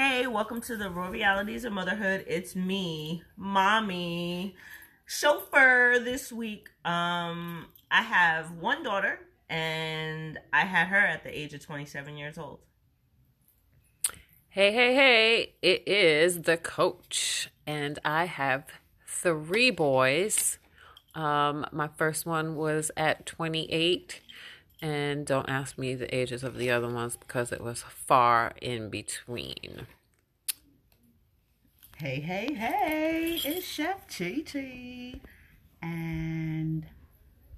Hey, 0.00 0.28
welcome 0.28 0.60
to 0.60 0.76
the 0.76 0.90
Raw 0.90 1.08
Realities 1.08 1.64
of 1.64 1.72
Motherhood. 1.72 2.24
It's 2.28 2.54
me, 2.54 3.24
mommy, 3.36 4.54
chauffeur 5.06 5.98
this 5.98 6.30
week. 6.30 6.68
Um, 6.84 7.66
I 7.90 8.02
have 8.02 8.52
one 8.52 8.84
daughter, 8.84 9.18
and 9.50 10.38
I 10.52 10.66
had 10.66 10.86
her 10.86 11.04
at 11.04 11.24
the 11.24 11.36
age 11.36 11.52
of 11.52 11.66
27 11.66 12.16
years 12.16 12.38
old. 12.38 12.60
Hey, 14.50 14.70
hey, 14.70 14.94
hey, 14.94 15.54
it 15.62 15.82
is 15.88 16.42
the 16.42 16.58
coach, 16.58 17.50
and 17.66 17.98
I 18.04 18.26
have 18.26 18.66
three 19.04 19.72
boys. 19.72 20.58
Um, 21.16 21.66
my 21.72 21.88
first 21.88 22.24
one 22.24 22.54
was 22.54 22.92
at 22.96 23.26
28, 23.26 24.20
and 24.80 25.26
don't 25.26 25.48
ask 25.48 25.78
me 25.78 25.94
the 25.94 26.14
ages 26.14 26.42
of 26.42 26.56
the 26.56 26.70
other 26.70 26.88
ones 26.88 27.16
because 27.16 27.52
it 27.52 27.60
was 27.60 27.82
far 27.82 28.52
in 28.60 28.90
between. 28.90 29.86
Hey, 31.96 32.20
hey, 32.20 32.54
hey, 32.54 33.40
it's 33.44 33.66
Chef 33.66 34.06
Chi 34.06 34.44
Chi, 34.46 35.20
and 35.82 36.86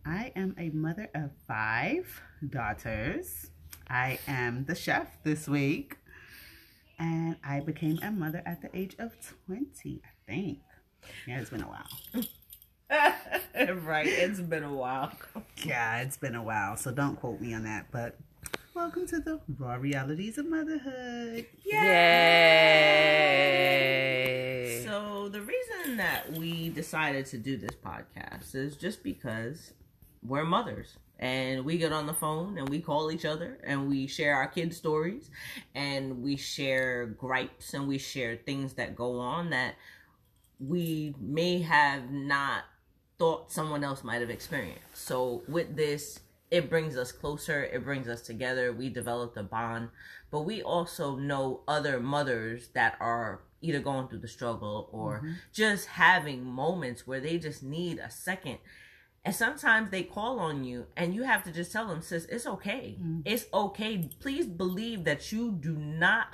I 0.07 0.33
am 0.35 0.55
a 0.59 0.71
mother 0.71 1.11
of 1.15 1.31
five 1.47 2.23
daughters. 2.49 3.51
I 3.89 4.19
am 4.27 4.65
the 4.65 4.75
chef 4.75 5.23
this 5.25 5.47
week, 5.47 5.99
and 6.99 7.37
I 7.45 7.61
became 7.61 7.99
a 8.03 8.11
mother 8.11 8.43
at 8.47 8.63
the 8.63 8.75
age 8.75 8.97
of 8.99 9.13
20, 9.47 10.01
I 10.05 10.31
think. 10.31 10.61
Yeah, 11.27 11.41
it's 11.41 11.51
been 11.51 11.63
a 11.63 11.69
while. 11.69 12.25
Right, 12.91 14.07
it's 14.07 14.41
been 14.41 14.65
a 14.65 14.75
while. 14.75 15.13
Yeah, 15.65 16.01
it's 16.01 16.17
been 16.17 16.35
a 16.35 16.43
while, 16.43 16.77
so 16.77 16.91
don't 16.91 17.15
quote 17.17 17.41
me 17.41 17.55
on 17.55 17.63
that, 17.65 17.87
but 17.93 18.17
welcome 18.75 19.07
to 19.09 19.21
the 19.21 19.39
raw 19.59 19.75
realities 19.75 20.39
of 20.39 20.47
motherhood. 20.47 21.47
Yay! 21.65 21.77
So, 24.85 25.29
the 25.29 25.41
reason 25.41 25.99
that 25.99 26.33
we 26.33 26.71
decided 26.71 27.27
to 27.27 27.39
do 27.39 27.57
this 27.57 27.77
podcast 27.85 28.57
is 28.57 28.77
just 28.77 29.05
because 29.05 29.73
we're 30.27 30.45
mothers 30.45 30.97
and 31.21 31.65
we 31.65 31.79
get 31.79 31.93
on 31.93 32.07
the 32.07 32.15
phone 32.15 32.59
and 32.59 32.69
we 32.69 32.81
call 32.81 33.13
each 33.13 33.25
other 33.25 33.59
and 33.65 33.89
we 33.89 34.09
share 34.09 34.35
our 34.35 34.49
kids' 34.49 34.77
stories 34.77 35.31
and 35.75 36.23
we 36.23 36.37
share 36.37 37.07
gripes 37.07 37.75
and 37.75 37.87
we 37.87 37.99
share 37.99 38.37
things 38.37 38.73
that 38.75 38.97
go 38.97 39.21
on 39.21 39.51
that 39.51 39.77
we 40.59 41.15
may 41.21 41.61
have 41.61 42.11
not 42.11 42.65
thought 43.21 43.53
someone 43.53 43.85
else 43.85 44.03
might 44.03 44.23
have 44.23 44.31
experienced. 44.31 44.81
So, 44.95 45.43
with 45.47 45.77
this, 45.77 46.21
it 46.51 46.71
brings 46.71 46.97
us 46.97 47.13
closer, 47.13 47.65
it 47.65 47.85
brings 47.85 48.09
us 48.09 48.23
together. 48.23 48.73
We 48.73 48.89
develop 48.89 49.37
a 49.37 49.43
bond, 49.43 49.91
but 50.31 50.41
we 50.41 50.63
also 50.63 51.17
know 51.17 51.61
other 51.69 52.01
mothers 52.01 52.69
that 52.69 52.97
are 52.99 53.43
either 53.61 53.81
going 53.81 54.09
through 54.09 54.21
the 54.21 54.29
struggle 54.29 54.89
or 54.91 55.19
mm-hmm. 55.19 55.33
just 55.53 55.87
having 55.87 56.45
moments 56.45 57.07
where 57.07 57.21
they 57.21 57.39
just 57.39 57.63
need 57.63 57.99
a 57.99 58.11
second. 58.11 58.59
And 59.23 59.35
sometimes 59.35 59.91
they 59.91 60.03
call 60.03 60.41
on 60.41 60.65
you 60.65 60.87
and 60.97 61.15
you 61.15 61.25
have 61.25 61.45
to 61.45 61.53
just 61.53 61.73
tell 61.73 61.87
them, 61.87 62.01
sis, 62.01 62.25
it's 62.25 62.47
okay. 62.47 62.97
Mm-hmm. 62.99 63.21
It's 63.27 63.45
okay. 63.53 64.09
Please 64.19 64.47
believe 64.47 65.05
that 65.05 65.31
you 65.31 65.53
do 65.53 65.75
not, 65.75 66.29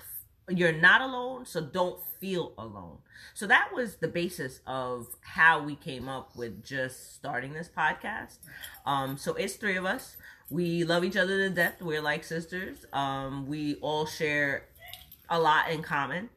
you're 0.49 0.73
not 0.73 1.01
alone. 1.01 1.47
So 1.47 1.61
don't 1.61 1.99
feel 2.21 2.53
alone. 2.59 2.99
So 3.35 3.47
that 3.47 3.71
was 3.75 3.97
the 3.97 4.09
basis 4.09 4.61
of 4.67 5.07
how 5.21 5.63
we 5.63 5.75
came 5.75 6.09
up 6.09 6.35
with 6.37 6.65
just 6.65 7.15
starting 7.15 7.53
this 7.53 7.69
podcast. 7.69 8.39
Um, 8.85 9.17
so 9.17 9.35
it's 9.35 9.57
three 9.57 9.77
of 9.77 9.85
us. 9.85 10.17
We 10.49 10.85
love 10.85 11.05
each 11.05 11.17
other 11.17 11.49
to 11.49 11.51
death. 11.51 11.83
We're 11.83 12.01
like 12.01 12.25
sisters. 12.25 12.87
Um, 12.93 13.47
we 13.47 13.75
all 13.77 14.07
share 14.07 14.65
a 15.29 15.41
lot 15.41 15.71
in 15.71 15.83
common. 15.83 16.31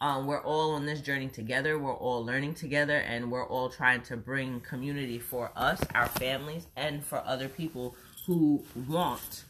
Um, 0.00 0.26
we're 0.26 0.42
all 0.42 0.72
on 0.72 0.84
this 0.84 1.00
journey 1.00 1.28
together. 1.28 1.78
We're 1.78 1.94
all 1.94 2.22
learning 2.24 2.54
together, 2.54 2.98
and 2.98 3.30
we're 3.30 3.46
all 3.46 3.70
trying 3.70 4.02
to 4.02 4.16
bring 4.16 4.60
community 4.60 5.18
for 5.18 5.50
us, 5.56 5.80
our 5.94 6.08
families, 6.08 6.66
and 6.76 7.02
for 7.02 7.22
other 7.24 7.48
people 7.48 7.96
who 8.26 8.62
want 8.86 9.44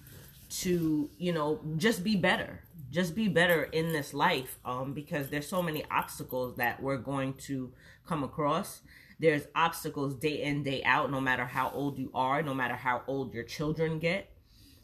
to, 0.51 1.11
you 1.19 1.33
know, 1.33 1.59
just 1.77 2.05
be 2.05 2.15
better. 2.15 2.61
Just 2.95 3.17
be 3.17 3.27
better 3.27 3.65
in 3.65 3.93
this 3.93 4.15
life 4.15 4.61
um, 4.65 4.93
because 4.93 5.29
there's 5.29 5.49
so 5.49 5.61
many 5.61 5.85
obstacles 5.91 6.55
that 6.59 6.81
we're 6.81 6.97
going 6.97 7.35
to 7.49 7.73
come 8.07 8.23
across. 8.23 8.83
There's 9.19 9.49
obstacles 9.57 10.15
day 10.15 10.43
in, 10.43 10.63
day 10.63 10.81
out, 10.85 11.11
no 11.11 11.21
matter 11.21 11.45
how 11.45 11.71
old 11.71 11.99
you 11.99 12.13
are, 12.15 12.41
no 12.41 12.55
matter 12.55 12.77
how 12.77 13.03
old 13.09 13.35
your 13.35 13.43
children 13.43 13.99
get. 13.99 14.31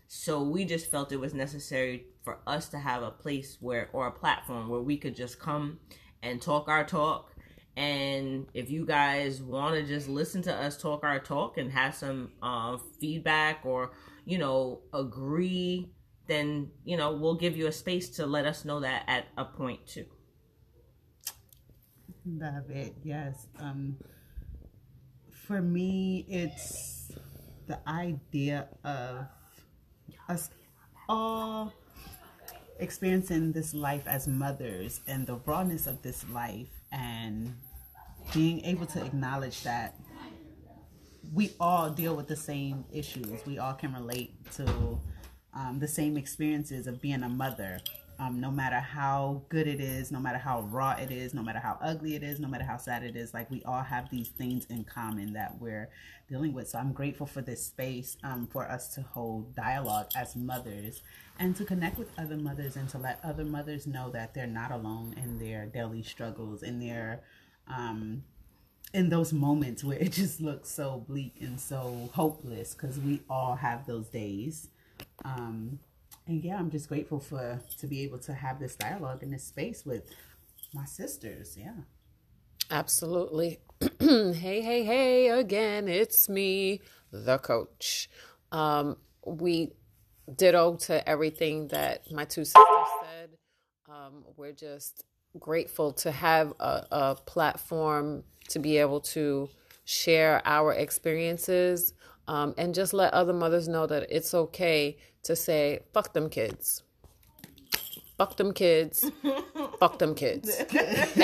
So 0.08 0.42
we 0.42 0.64
just 0.64 0.90
felt 0.90 1.12
it 1.12 1.20
was 1.20 1.34
necessary 1.34 2.06
for 2.24 2.38
us 2.48 2.68
to 2.70 2.80
have 2.80 3.04
a 3.04 3.12
place 3.12 3.58
where 3.60 3.88
or 3.92 4.08
a 4.08 4.10
platform 4.12 4.68
where 4.68 4.80
we 4.80 4.96
could 4.96 5.14
just 5.14 5.38
come 5.38 5.78
and 6.20 6.42
talk 6.42 6.68
our 6.68 6.82
talk. 6.82 7.32
And 7.76 8.48
if 8.54 8.72
you 8.72 8.84
guys 8.84 9.40
want 9.40 9.76
to 9.76 9.86
just 9.86 10.08
listen 10.08 10.42
to 10.42 10.52
us 10.52 10.76
talk 10.76 11.04
our 11.04 11.20
talk 11.20 11.58
and 11.58 11.70
have 11.70 11.94
some 11.94 12.32
uh, 12.42 12.76
feedback 12.98 13.60
or 13.64 13.92
you 14.24 14.38
know 14.38 14.80
agree, 14.92 15.92
then 16.30 16.70
you 16.84 16.96
know 16.96 17.12
we'll 17.12 17.34
give 17.34 17.56
you 17.56 17.66
a 17.66 17.72
space 17.72 18.08
to 18.10 18.26
let 18.26 18.46
us 18.46 18.64
know 18.64 18.80
that 18.80 19.04
at 19.06 19.26
a 19.36 19.44
point 19.44 19.86
too. 19.86 20.06
Love 22.26 22.70
it. 22.70 22.94
Yes. 23.02 23.46
Um, 23.58 23.96
for 25.32 25.60
me, 25.60 26.26
it's 26.28 27.12
the 27.66 27.78
idea 27.88 28.68
of 28.84 29.26
us 30.28 30.50
all 31.08 31.72
experiencing 32.78 33.52
this 33.52 33.74
life 33.74 34.06
as 34.06 34.26
mothers 34.28 35.00
and 35.06 35.26
the 35.26 35.36
rawness 35.46 35.86
of 35.86 36.02
this 36.02 36.24
life 36.30 36.68
and 36.92 37.54
being 38.32 38.64
able 38.64 38.86
to 38.86 39.04
acknowledge 39.04 39.62
that 39.62 39.96
we 41.32 41.52
all 41.60 41.90
deal 41.90 42.16
with 42.16 42.26
the 42.26 42.36
same 42.36 42.84
issues. 42.92 43.44
We 43.46 43.58
all 43.58 43.74
can 43.74 43.92
relate 43.94 44.32
to 44.54 45.00
um, 45.54 45.78
the 45.78 45.88
same 45.88 46.16
experiences 46.16 46.86
of 46.86 47.00
being 47.00 47.22
a 47.22 47.28
mother. 47.28 47.80
Um, 48.18 48.38
no 48.38 48.50
matter 48.50 48.80
how 48.80 49.44
good 49.48 49.66
it 49.66 49.80
is, 49.80 50.12
no 50.12 50.20
matter 50.20 50.36
how 50.36 50.60
raw 50.60 50.92
it 50.92 51.10
is, 51.10 51.32
no 51.32 51.42
matter 51.42 51.58
how 51.58 51.78
ugly 51.80 52.16
it 52.16 52.22
is, 52.22 52.38
no 52.38 52.48
matter 52.48 52.64
how 52.64 52.76
sad 52.76 53.02
it 53.02 53.16
is, 53.16 53.32
like 53.32 53.50
we 53.50 53.62
all 53.64 53.82
have 53.82 54.10
these 54.10 54.28
things 54.28 54.66
in 54.66 54.84
common 54.84 55.32
that 55.32 55.58
we're 55.58 55.88
dealing 56.28 56.52
with. 56.52 56.68
So 56.68 56.78
I'm 56.78 56.92
grateful 56.92 57.26
for 57.26 57.40
this 57.40 57.64
space 57.64 58.18
um, 58.22 58.46
for 58.46 58.70
us 58.70 58.94
to 58.94 59.00
hold 59.00 59.56
dialogue 59.56 60.08
as 60.14 60.36
mothers 60.36 61.00
and 61.38 61.56
to 61.56 61.64
connect 61.64 61.98
with 61.98 62.10
other 62.18 62.36
mothers 62.36 62.76
and 62.76 62.90
to 62.90 62.98
let 62.98 63.20
other 63.24 63.44
mothers 63.44 63.86
know 63.86 64.10
that 64.10 64.34
they're 64.34 64.46
not 64.46 64.70
alone 64.70 65.14
in 65.16 65.38
their 65.38 65.64
daily 65.64 66.02
struggles, 66.02 66.62
in 66.62 66.78
their 66.78 67.22
um, 67.68 68.22
in 68.92 69.08
those 69.08 69.32
moments 69.32 69.82
where 69.82 69.98
it 69.98 70.12
just 70.12 70.40
looks 70.40 70.68
so 70.68 71.04
bleak 71.08 71.36
and 71.40 71.58
so 71.58 72.10
hopeless 72.12 72.74
because 72.74 72.98
we 72.98 73.22
all 73.30 73.56
have 73.56 73.86
those 73.86 74.08
days 74.08 74.68
um 75.24 75.78
and 76.26 76.44
yeah 76.44 76.56
i'm 76.58 76.70
just 76.70 76.88
grateful 76.88 77.20
for 77.20 77.60
to 77.78 77.86
be 77.86 78.02
able 78.02 78.18
to 78.18 78.34
have 78.34 78.60
this 78.60 78.76
dialogue 78.76 79.22
in 79.22 79.30
this 79.30 79.44
space 79.44 79.84
with 79.86 80.04
my 80.74 80.84
sisters 80.84 81.56
yeah 81.58 81.72
Absolutely. 82.70 83.60
hey, 84.00 84.32
hey, 84.62 84.84
hey, 84.84 85.28
again, 85.30 85.88
it's 85.88 86.28
me, 86.28 86.80
the 87.12 87.38
coach. 87.38 88.08
Um, 88.52 88.96
we 89.26 89.72
ditto 90.36 90.76
to 90.76 91.08
everything 91.08 91.68
that 91.68 92.10
my 92.12 92.24
two 92.24 92.44
sisters 92.44 92.64
said. 93.02 93.30
Um, 93.88 94.24
we're 94.36 94.52
just 94.52 95.04
grateful 95.38 95.92
to 95.94 96.12
have 96.12 96.52
a, 96.60 96.86
a 96.92 97.16
platform 97.26 98.24
to 98.50 98.60
be 98.60 98.78
able 98.78 99.00
to 99.00 99.48
share 99.84 100.42
our 100.44 100.72
experiences 100.74 101.94
um, 102.32 102.48
and 102.60 102.74
just 102.80 102.92
let 103.00 103.12
other 103.20 103.32
mothers 103.42 103.66
know 103.74 103.86
that 103.92 104.02
it's 104.16 104.32
okay 104.44 104.96
to 105.24 105.32
say, 105.46 105.80
fuck 105.94 106.12
them 106.16 106.28
kids. 106.30 106.82
Fuck 108.18 108.36
them 108.36 108.52
kids. 108.52 109.10
fuck 109.78 109.98
them 109.98 110.14
kids. 110.14 110.48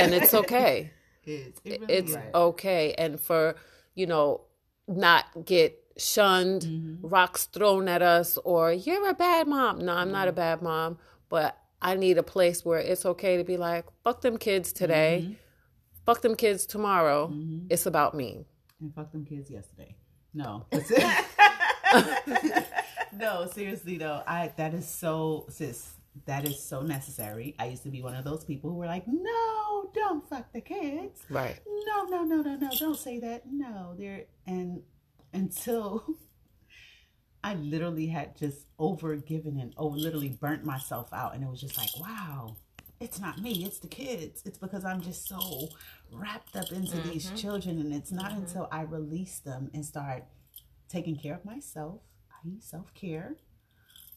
And 0.01 0.15
it's 0.15 0.35
okay 0.43 0.91
it's, 1.25 1.61
it 1.65 1.81
really 1.81 1.93
it's 1.99 2.11
is. 2.13 2.19
okay 2.35 2.85
and 3.03 3.19
for 3.27 3.57
you 3.95 4.07
know 4.07 4.43
not 4.87 5.25
get 5.45 5.71
shunned 5.99 6.63
Mm-hmm. 6.63 7.07
rocks 7.15 7.47
thrown 7.47 7.89
at 7.89 8.01
us 8.03 8.39
or 8.45 8.73
you're 8.73 9.09
a 9.11 9.15
bad 9.15 9.49
mom 9.49 9.85
no 9.87 9.93
i'm 10.01 10.13
not 10.13 10.29
a 10.29 10.33
bad 10.33 10.63
mom 10.63 10.99
but 11.29 11.59
i 11.83 11.97
need 11.97 12.17
a 12.17 12.23
place 12.23 12.65
where 12.65 12.79
it's 12.79 13.05
okay 13.13 13.37
to 13.39 13.45
be 13.45 13.57
like 13.57 13.85
fuck 14.05 14.21
them 14.21 14.37
kids 14.39 14.73
today 14.73 15.15
Mm-hmm. 15.25 15.33
fuck 16.07 16.21
them 16.23 16.37
kids 16.37 16.65
tomorrow 16.65 17.21
it's 17.71 17.87
about 17.87 18.15
me 18.15 18.47
and 18.81 18.95
fuck 18.95 19.11
them 19.11 19.25
kids 19.25 19.51
yesterday 19.51 19.97
no. 20.37 20.67
No 23.13 23.47
seriously 23.47 23.97
though 23.97 24.23
i 24.27 24.53
that 24.57 24.75
is 24.75 24.87
so 24.87 25.47
sis 25.49 25.95
that 26.25 26.47
is 26.49 26.63
so 26.63 26.81
necessary. 26.81 27.55
I 27.59 27.67
used 27.67 27.83
to 27.83 27.91
be 27.91 28.03
one 28.03 28.15
of 28.15 28.25
those 28.25 28.45
people 28.45 28.71
who 28.71 28.77
were 28.77 28.87
like 28.87 29.05
no 29.07 29.91
don't 29.95 30.29
fuck 30.29 30.53
the 30.53 30.61
kids. 30.61 31.21
Right. 31.31 31.61
No 31.87 32.05
no 32.05 32.25
no 32.25 32.43
no 32.43 32.57
no 32.57 32.71
don't 32.79 32.99
say 32.99 33.19
that. 33.21 33.43
No 33.51 33.95
they're 33.99 34.25
and 34.47 34.83
until 35.33 36.05
i 37.45 37.55
literally 37.55 38.07
had 38.07 38.37
just 38.37 38.67
over 38.79 39.15
given 39.17 39.59
and 39.61 39.73
over 39.77 39.97
literally 39.97 40.31
burnt 40.31 40.65
myself 40.65 41.13
out 41.13 41.35
and 41.35 41.45
it 41.45 41.51
was 41.51 41.61
just 41.61 41.77
like 41.77 41.91
wow 42.01 42.57
it's 43.01 43.21
not 43.21 43.41
me, 43.41 43.65
it's 43.65 43.79
the 43.79 43.89
kids. 43.89 44.43
It's 44.47 44.59
because 44.59 44.85
I'm 44.85 45.01
just 45.01 45.29
so 45.29 45.69
wrapped 46.13 46.57
up 46.57 46.73
into 46.73 46.97
these 47.09 47.31
children. 47.37 47.79
And 47.79 47.93
it's 47.93 48.13
not 48.13 48.33
until 48.33 48.69
I 48.73 48.83
release 48.83 49.39
them 49.39 49.71
and 49.75 49.85
start 49.85 50.25
taking 50.89 51.17
care 51.17 51.35
of 51.35 51.45
myself, 51.45 52.01
i.e., 52.45 52.59
self 52.61 52.95
care, 52.95 53.37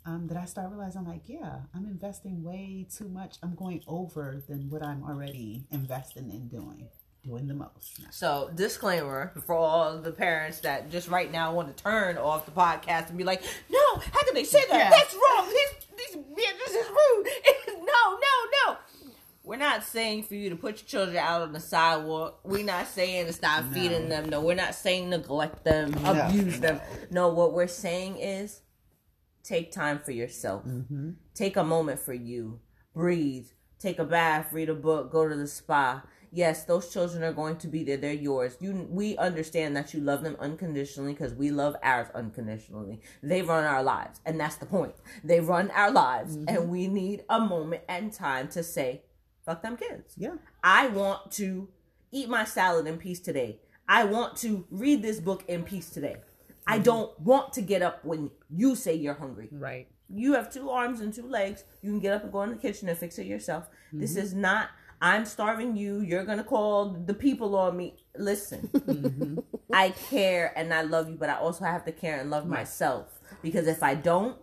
um, 0.06 0.28
that 0.28 0.38
I 0.38 0.46
start 0.46 0.70
realizing, 0.72 1.06
like, 1.06 1.24
yeah, 1.26 1.60
I'm 1.76 1.86
investing 1.86 2.44
way 2.44 2.88
too 2.96 3.10
much. 3.10 3.36
I'm 3.44 3.56
going 3.56 3.84
over 3.88 4.42
than 4.48 4.70
what 4.70 4.84
I'm 4.84 5.04
already 5.04 5.66
investing 5.72 6.32
in 6.32 6.48
doing, 6.48 6.88
doing 7.26 7.48
the 7.48 7.54
most. 7.54 8.00
So, 8.12 8.50
disclaimer 8.56 9.34
for 9.46 9.56
all 9.56 9.98
the 10.00 10.12
parents 10.12 10.60
that 10.62 10.90
just 10.90 11.10
right 11.10 11.30
now 11.30 11.54
want 11.54 11.76
to 11.76 11.84
turn 11.84 12.18
off 12.18 12.46
the 12.46 12.52
podcast 12.52 13.10
and 13.10 13.18
be 13.18 13.26
like, 13.26 13.44
"No, 13.70 13.96
how 13.96 14.24
can 14.24 14.34
they 14.34 14.46
say 14.46 14.64
that? 14.70 14.78
Yeah. 14.78 14.90
That's 14.90 15.14
wrong. 15.14 15.50
This, 15.50 15.86
this, 15.98 16.16
yeah, 16.38 16.52
this 16.66 16.76
is 16.76 16.90
rude." 16.90 17.28
We're 19.50 19.56
not 19.56 19.84
saying 19.84 20.24
for 20.24 20.36
you 20.36 20.52
to 20.52 20.56
put 20.56 20.78
your 20.78 20.86
children 20.86 21.18
out 21.18 21.42
on 21.42 21.54
the 21.54 21.60
sidewalk. 21.60 22.42
We're 22.44 22.64
not 22.64 22.86
saying 22.86 23.26
to 23.26 23.34
stop 23.34 23.66
feeding 23.74 24.08
them. 24.08 24.30
No, 24.30 24.42
we're 24.42 24.54
not 24.54 24.76
saying 24.76 25.10
neglect 25.10 25.64
them, 25.64 25.92
abuse 26.06 26.60
them. 26.60 26.80
No, 27.10 27.30
what 27.30 27.54
we're 27.54 27.66
saying 27.66 28.18
is 28.20 28.62
take 29.44 29.72
time 29.72 29.98
for 30.06 30.12
yourself. 30.12 30.66
Mm-hmm. 30.66 31.14
Take 31.34 31.58
a 31.58 31.64
moment 31.64 32.00
for 32.00 32.14
you. 32.14 32.60
Breathe. 32.94 33.48
Take 33.80 33.98
a 33.98 34.06
bath, 34.06 34.54
read 34.54 34.70
a 34.70 34.76
book, 34.76 35.12
go 35.12 35.28
to 35.28 35.36
the 35.36 35.48
spa. 35.48 36.04
Yes, 36.32 36.66
those 36.66 36.94
children 36.94 37.24
are 37.24 37.34
going 37.34 37.58
to 37.58 37.68
be 37.68 37.84
there. 37.84 37.98
They're 37.98 38.14
yours. 38.14 38.56
You 38.60 38.88
we 38.88 39.18
understand 39.18 39.76
that 39.76 39.96
you 39.96 40.00
love 40.00 40.22
them 40.22 40.36
unconditionally 40.40 41.14
because 41.14 41.34
we 41.34 41.50
love 41.50 41.76
ours 41.82 42.10
unconditionally. 42.14 43.02
They 43.24 43.42
run 43.42 43.64
our 43.64 43.82
lives, 43.82 44.22
and 44.28 44.40
that's 44.40 44.58
the 44.58 44.68
point. 44.68 44.94
They 45.24 45.40
run 45.40 45.72
our 45.72 45.90
lives, 45.90 46.36
and 46.36 46.48
mm-hmm. 46.50 46.70
we 46.70 46.88
need 46.88 47.24
a 47.30 47.40
moment 47.40 47.82
and 47.90 48.14
time 48.14 48.48
to 48.50 48.62
say, 48.62 49.02
fuck 49.50 49.64
them 49.64 49.78
kids. 49.78 50.14
Yeah. 50.16 50.36
I 50.64 50.88
want 50.88 51.32
to 51.34 51.68
eat 52.12 52.30
my 52.30 52.46
salad 52.46 52.86
in 52.86 52.98
peace 52.98 53.20
today. 53.20 53.60
I 53.88 54.04
want 54.04 54.38
to 54.38 54.66
read 54.70 55.02
this 55.02 55.20
book 55.20 55.44
in 55.48 55.64
peace 55.64 55.90
today. 55.90 56.18
I 56.68 56.76
mm-hmm. 56.76 56.84
don't 56.84 57.20
want 57.20 57.54
to 57.54 57.62
get 57.62 57.82
up 57.82 58.06
when 58.06 58.30
you 58.50 58.76
say 58.76 58.94
you're 58.94 59.16
hungry. 59.16 59.50
Right. 59.52 59.88
You 60.08 60.34
have 60.34 60.54
two 60.54 60.70
arms 60.70 61.00
and 61.00 61.12
two 61.12 61.28
legs. 61.28 61.64
You 61.82 61.90
can 61.90 62.00
get 62.00 62.14
up 62.14 62.24
and 62.24 62.32
go 62.32 62.44
in 62.44 62.52
the 62.52 62.58
kitchen 62.58 62.90
and 62.90 62.98
fix 62.98 63.18
it 63.18 63.26
yourself. 63.26 63.68
This 63.92 64.12
mm-hmm. 64.12 64.22
is 64.22 64.34
not, 64.36 64.70
I'm 65.02 65.26
starving 65.26 65.76
you. 65.76 66.02
You're 66.02 66.26
going 66.26 66.38
to 66.38 66.44
call 66.44 66.92
the 67.06 67.14
people 67.16 67.56
on 67.56 67.76
me. 67.76 67.96
Listen, 68.16 68.70
mm-hmm. 68.74 69.40
I 69.74 69.90
care 70.10 70.54
and 70.56 70.72
I 70.72 70.84
love 70.84 71.10
you, 71.10 71.16
but 71.16 71.30
I 71.30 71.38
also 71.38 71.66
have 71.66 71.86
to 71.86 71.92
care 71.92 72.20
and 72.20 72.30
love 72.30 72.46
myself. 72.46 73.08
Because 73.42 73.66
if 73.66 73.82
I 73.82 73.96
don't, 73.96 74.38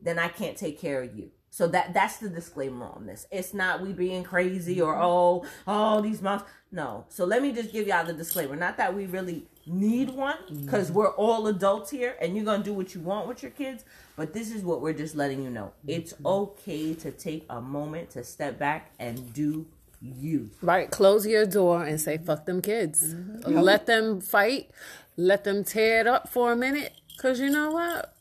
then 0.00 0.18
I 0.18 0.28
can't 0.28 0.56
take 0.56 0.80
care 0.80 1.02
of 1.02 1.14
you. 1.14 1.30
So 1.56 1.66
that 1.68 1.94
that's 1.94 2.18
the 2.18 2.28
disclaimer 2.28 2.84
on 2.84 3.06
this. 3.06 3.26
It's 3.30 3.54
not 3.54 3.80
we 3.80 3.94
being 3.94 4.22
crazy 4.22 4.78
or 4.78 4.92
mm-hmm. 4.92 5.02
oh 5.02 5.46
oh 5.66 6.02
these 6.02 6.20
moms. 6.20 6.42
No. 6.70 7.06
So 7.08 7.24
let 7.24 7.40
me 7.40 7.50
just 7.50 7.72
give 7.72 7.86
y'all 7.86 8.04
the 8.04 8.12
disclaimer. 8.12 8.56
Not 8.56 8.76
that 8.76 8.94
we 8.94 9.06
really 9.06 9.46
need 9.64 10.10
one 10.10 10.36
because 10.50 10.88
mm-hmm. 10.88 10.98
we're 10.98 11.14
all 11.14 11.46
adults 11.46 11.90
here 11.90 12.14
and 12.20 12.36
you're 12.36 12.44
gonna 12.44 12.62
do 12.62 12.74
what 12.74 12.94
you 12.94 13.00
want 13.00 13.26
with 13.26 13.42
your 13.42 13.52
kids. 13.52 13.86
But 14.16 14.34
this 14.34 14.54
is 14.54 14.64
what 14.64 14.82
we're 14.82 14.92
just 14.92 15.16
letting 15.16 15.42
you 15.42 15.48
know. 15.48 15.72
Mm-hmm. 15.78 15.92
It's 15.92 16.12
okay 16.26 16.92
to 16.92 17.10
take 17.10 17.46
a 17.48 17.62
moment 17.62 18.10
to 18.10 18.22
step 18.22 18.58
back 18.58 18.90
and 18.98 19.32
do 19.32 19.64
you. 20.02 20.50
Right. 20.60 20.90
Close 20.90 21.26
your 21.26 21.46
door 21.46 21.84
and 21.84 21.98
say, 21.98 22.18
fuck 22.18 22.44
them 22.44 22.60
kids. 22.60 23.14
Let 23.46 23.86
them 23.86 24.20
fight. 24.20 24.72
Let 25.16 25.44
them 25.44 25.64
tear 25.64 26.00
it 26.00 26.06
up 26.06 26.28
for 26.28 26.52
a 26.52 26.56
minute. 26.56 26.92
Because 27.16 27.40
you 27.40 27.48
know 27.48 27.70
what? 27.70 28.14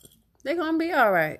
They're 0.44 0.56
going 0.56 0.74
to 0.74 0.80
be 0.80 0.94
all 0.94 1.12
right. 1.12 1.38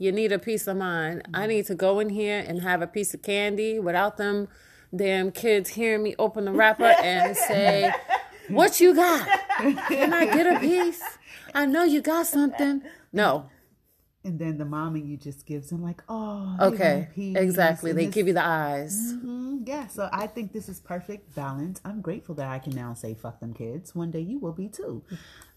You 0.00 0.12
need 0.12 0.32
a 0.32 0.38
peace 0.38 0.66
of 0.66 0.78
mind. 0.78 1.28
I 1.34 1.46
need 1.46 1.66
to 1.66 1.74
go 1.74 2.00
in 2.00 2.08
here 2.08 2.42
and 2.48 2.62
have 2.62 2.80
a 2.80 2.86
piece 2.86 3.12
of 3.12 3.20
candy 3.20 3.78
without 3.78 4.16
them 4.16 4.48
damn 4.96 5.30
kids 5.30 5.68
hearing 5.68 6.02
me 6.02 6.14
open 6.18 6.46
the 6.46 6.52
wrapper 6.52 6.86
and 7.02 7.36
say, 7.36 7.92
What 8.48 8.80
you 8.80 8.94
got? 8.94 9.28
Can 9.88 10.14
I 10.14 10.24
get 10.24 10.46
a 10.56 10.58
piece? 10.58 11.02
I 11.54 11.66
know 11.66 11.84
you 11.84 12.00
got 12.00 12.26
something. 12.26 12.80
No. 13.12 13.50
And 14.24 14.38
then 14.38 14.56
the 14.56 14.64
mom 14.64 14.94
and 14.96 15.06
you 15.06 15.16
just 15.18 15.44
gives 15.46 15.68
them 15.68 15.82
like, 15.82 16.02
oh, 16.08 16.56
Okay. 16.60 17.08
Exactly. 17.16 17.90
And 17.90 17.98
They 17.98 18.06
this- 18.06 18.14
give 18.14 18.26
you 18.26 18.32
the 18.34 18.44
eyes. 18.44 19.12
Mhm, 19.14 19.66
Yeah, 19.68 19.86
so 19.88 20.08
I 20.12 20.26
think 20.26 20.52
this 20.54 20.68
is 20.70 20.80
perfect 20.80 21.34
balance. 21.34 21.78
I'm 21.84 22.00
grateful 22.00 22.34
that 22.36 22.48
I 22.48 22.58
can 22.58 22.74
now 22.74 22.94
say 22.94 23.12
"fuck 23.14 23.38
them 23.40 23.52
kids." 23.52 23.94
One 23.94 24.10
day 24.10 24.20
you 24.20 24.38
will 24.38 24.52
be 24.54 24.68
too. 24.68 25.02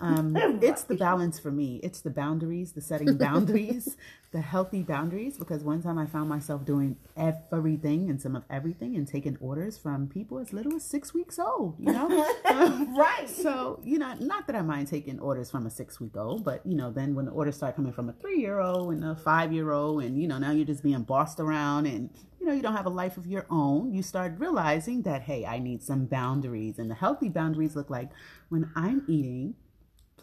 Um, 0.03 0.35
it's 0.61 0.83
the 0.83 0.95
balance 0.95 1.39
for 1.39 1.51
me. 1.51 1.79
It's 1.81 2.01
the 2.01 2.09
boundaries, 2.09 2.73
the 2.73 2.81
setting 2.81 3.15
boundaries, 3.27 3.95
the 4.31 4.41
healthy 4.41 4.83
boundaries. 4.83 5.37
Because 5.37 5.63
one 5.63 5.81
time 5.81 5.97
I 5.97 6.05
found 6.05 6.27
myself 6.29 6.65
doing 6.65 6.97
everything 7.15 8.09
and 8.09 8.21
some 8.21 8.35
of 8.35 8.43
everything 8.49 8.95
and 8.95 9.07
taking 9.07 9.37
orders 9.39 9.77
from 9.77 10.07
people 10.07 10.39
as 10.39 10.51
little 10.51 10.75
as 10.75 10.83
six 10.83 11.13
weeks 11.13 11.39
old. 11.39 11.75
You 11.79 11.93
know, 11.93 12.07
Right. 12.97 13.29
so 13.29 13.79
you 13.83 13.97
know, 13.97 14.13
not 14.19 14.47
that 14.47 14.55
I 14.55 14.61
mind 14.61 14.87
taking 14.89 15.19
orders 15.19 15.49
from 15.49 15.65
a 15.65 15.69
six 15.69 15.99
week 15.99 16.17
old, 16.17 16.43
but 16.43 16.65
you 16.65 16.75
know, 16.75 16.91
then 16.91 17.15
when 17.15 17.25
the 17.25 17.31
orders 17.31 17.55
start 17.55 17.75
coming 17.75 17.93
from 17.93 18.09
a 18.09 18.13
three 18.13 18.39
year 18.39 18.59
old 18.59 18.93
and 18.93 19.03
a 19.05 19.15
five 19.15 19.53
year 19.53 19.71
old, 19.71 20.03
and 20.03 20.21
you 20.21 20.27
know, 20.27 20.37
now 20.37 20.51
you're 20.51 20.65
just 20.65 20.83
being 20.83 21.01
bossed 21.03 21.39
around, 21.39 21.85
and 21.85 22.09
you 22.39 22.47
know, 22.47 22.53
you 22.53 22.61
don't 22.61 22.75
have 22.75 22.85
a 22.85 22.89
life 22.89 23.15
of 23.15 23.25
your 23.25 23.45
own. 23.49 23.93
You 23.93 24.03
start 24.03 24.35
realizing 24.37 25.03
that 25.03 25.21
hey, 25.23 25.45
I 25.45 25.59
need 25.59 25.81
some 25.81 26.05
boundaries, 26.05 26.77
and 26.77 26.91
the 26.91 26.95
healthy 26.95 27.29
boundaries 27.29 27.75
look 27.75 27.89
like 27.89 28.09
when 28.49 28.69
I'm 28.75 29.03
eating. 29.07 29.55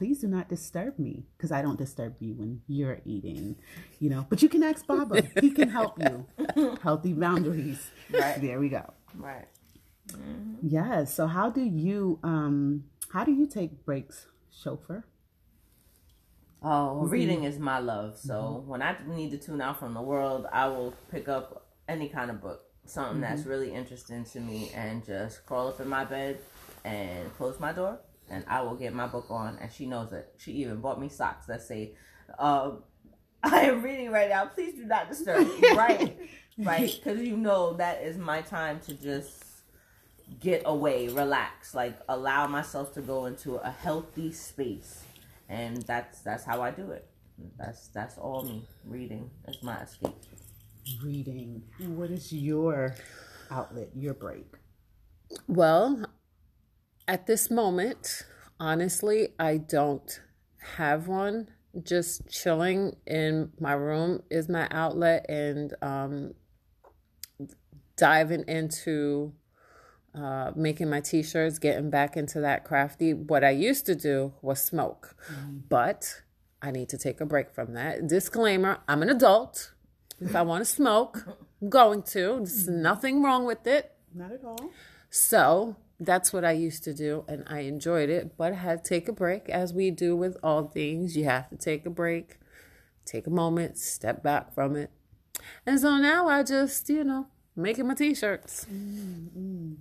Please 0.01 0.23
do 0.23 0.29
not 0.29 0.49
disturb 0.49 0.99
me 0.99 1.27
because 1.37 1.53
I 1.53 1.61
don't 1.61 1.77
disturb 1.77 2.15
you 2.21 2.33
when 2.33 2.63
you're 2.67 3.03
eating, 3.05 3.57
you 3.99 4.09
know. 4.09 4.27
But 4.31 4.41
you 4.41 4.49
can 4.49 4.63
ask 4.63 4.87
Baba; 4.87 5.25
he 5.43 5.51
can 5.51 5.69
help 5.69 6.01
you. 6.01 6.79
Healthy 6.83 7.13
boundaries. 7.13 7.91
Right. 8.11 8.41
There 8.41 8.59
we 8.59 8.71
go. 8.71 8.95
Right. 9.15 9.45
Mm-hmm. 10.09 10.55
Yes. 10.63 11.13
So 11.13 11.27
how 11.27 11.51
do 11.51 11.61
you 11.61 12.19
um 12.23 12.85
how 13.13 13.25
do 13.25 13.33
you 13.33 13.47
take 13.47 13.85
breaks, 13.85 14.27
chauffeur? 14.51 15.05
Oh, 16.63 17.01
reading 17.01 17.45
is 17.45 17.59
my 17.59 17.79
love. 17.79 18.17
So 18.17 18.33
mm-hmm. 18.33 18.71
when 18.71 18.81
I 18.81 18.97
need 19.07 19.33
to 19.33 19.37
tune 19.37 19.61
out 19.61 19.79
from 19.79 19.93
the 19.93 20.01
world, 20.01 20.47
I 20.51 20.67
will 20.69 20.95
pick 21.11 21.29
up 21.29 21.67
any 21.87 22.09
kind 22.09 22.31
of 22.31 22.41
book, 22.41 22.63
something 22.87 23.21
that's 23.21 23.43
mm-hmm. 23.43 23.51
really 23.51 23.75
interesting 23.75 24.25
to 24.25 24.41
me, 24.41 24.71
and 24.75 25.05
just 25.05 25.45
crawl 25.45 25.69
up 25.69 25.79
in 25.79 25.89
my 25.91 26.07
bed 26.07 26.39
and 26.87 27.31
close 27.37 27.61
my 27.61 27.73
door, 27.73 27.99
and 28.31 28.45
I 28.49 28.63
will 28.63 28.75
get 28.75 28.95
my 28.95 29.07
book 29.07 29.27
on. 29.31 29.59
And 29.61 29.73
she 29.73 29.87
knows 29.87 30.13
it. 30.13 30.33
She 30.39 30.53
even 30.53 30.81
bought 30.81 31.01
me 31.01 31.09
socks 31.09 31.47
that 31.47 31.63
say, 31.63 31.95
uh, 32.39 32.73
"I 33.43 33.63
am 33.63 33.83
reading 33.83 34.11
right 34.11 34.29
now. 34.29 34.47
Please 34.47 34.75
do 34.75 34.85
not 34.85 35.09
disturb 35.09 35.47
me." 35.47 35.73
right, 35.77 36.19
right, 36.59 37.01
because 37.05 37.21
you 37.21 37.37
know 37.37 37.75
that 37.75 38.03
is 38.03 38.17
my 38.17 38.43
time 38.43 38.81
to 38.81 38.95
just 38.95 39.45
get 40.39 40.63
away, 40.65 41.09
relax, 41.09 41.75
like 41.75 41.99
allow 42.09 42.47
myself 42.47 42.95
to 42.95 43.01
go 43.01 43.27
into 43.27 43.57
a 43.57 43.71
healthy 43.71 44.33
space. 44.33 45.03
And 45.49 45.83
that's 45.83 46.21
that's 46.21 46.45
how 46.45 46.63
I 46.63 46.71
do 46.71 46.93
it. 46.93 47.09
That's 47.59 47.89
that's 47.89 48.19
all 48.19 48.45
me. 48.45 48.67
Reading 48.85 49.31
is 49.49 49.63
my 49.63 49.81
escape. 49.81 50.15
Reading. 51.03 51.63
What 51.79 52.11
is 52.11 52.33
your 52.33 52.95
outlet, 53.51 53.91
your 53.97 54.15
break? 54.15 54.47
Well, 55.47 56.05
at 57.11 57.27
this 57.27 57.51
moment, 57.51 58.25
honestly, 58.61 59.31
I 59.37 59.57
don't 59.57 60.21
have 60.77 61.09
one. 61.09 61.49
Just 61.83 62.29
chilling 62.29 62.95
in 63.05 63.51
my 63.59 63.73
room 63.73 64.23
is 64.31 64.49
my 64.49 64.69
outlet, 64.71 65.27
and 65.29 65.75
um, 65.83 66.35
diving 67.97 68.45
into 68.47 69.33
uh, 70.15 70.53
making 70.55 70.89
my 70.89 71.01
t-shirts, 71.01 71.59
getting 71.59 71.91
back 71.91 72.17
into 72.17 72.41
that 72.41 72.65
crafty. 72.65 73.13
What 73.13 73.43
I 73.43 73.51
used 73.51 73.87
to 73.87 73.97
do 73.97 74.33
was 74.41 74.63
smoke, 74.63 75.17
but 75.69 76.23
I 76.63 76.71
need 76.71 76.89
to 76.91 76.99
take 76.99 77.21
a 77.21 77.27
break 77.27 77.53
from 77.53 77.75
that. 77.75 78.07
Disclaimer: 78.07 78.79
I'm 78.87 79.03
an 79.03 79.11
adult. 79.11 79.73
If 80.21 80.37
I 80.37 80.43
want 80.43 80.65
to 80.65 80.71
smoke, 80.71 81.25
I'm 81.61 81.71
going 81.71 82.03
to. 82.15 82.37
There's 82.39 82.69
nothing 82.69 83.21
wrong 83.23 83.47
with 83.47 83.67
it. 83.67 83.93
Not 84.15 84.31
at 84.31 84.45
all. 84.45 84.71
So 85.11 85.77
that's 86.01 86.33
what 86.33 86.45
I 86.45 86.53
used 86.53 86.83
to 86.85 86.95
do, 86.95 87.25
and 87.29 87.45
I 87.47 87.61
enjoyed 87.61 88.09
it. 88.09 88.37
But 88.37 88.53
I 88.53 88.57
had 88.57 88.85
to 88.85 88.89
take 88.89 89.09
a 89.09 89.13
break, 89.13 89.49
as 89.51 89.75
we 89.75 89.91
do 89.91 90.17
with 90.17 90.37
all 90.43 90.65
things. 90.65 91.17
You 91.17 91.25
have 91.25 91.51
to 91.51 91.57
take 91.57 91.85
a 91.85 91.91
break, 91.91 92.39
take 93.05 93.27
a 93.27 93.31
moment, 93.31 93.77
step 93.77 94.23
back 94.23 94.55
from 94.55 94.77
it. 94.77 94.91
And 95.67 95.79
so 95.79 95.99
now 95.99 96.27
I 96.27 96.43
just, 96.43 96.89
you 96.89 97.05
know, 97.05 97.27
making 97.55 97.87
my 97.87 97.95
t-shirts. 97.95 98.67
Mm, 98.73 99.29
mm. 99.37 99.77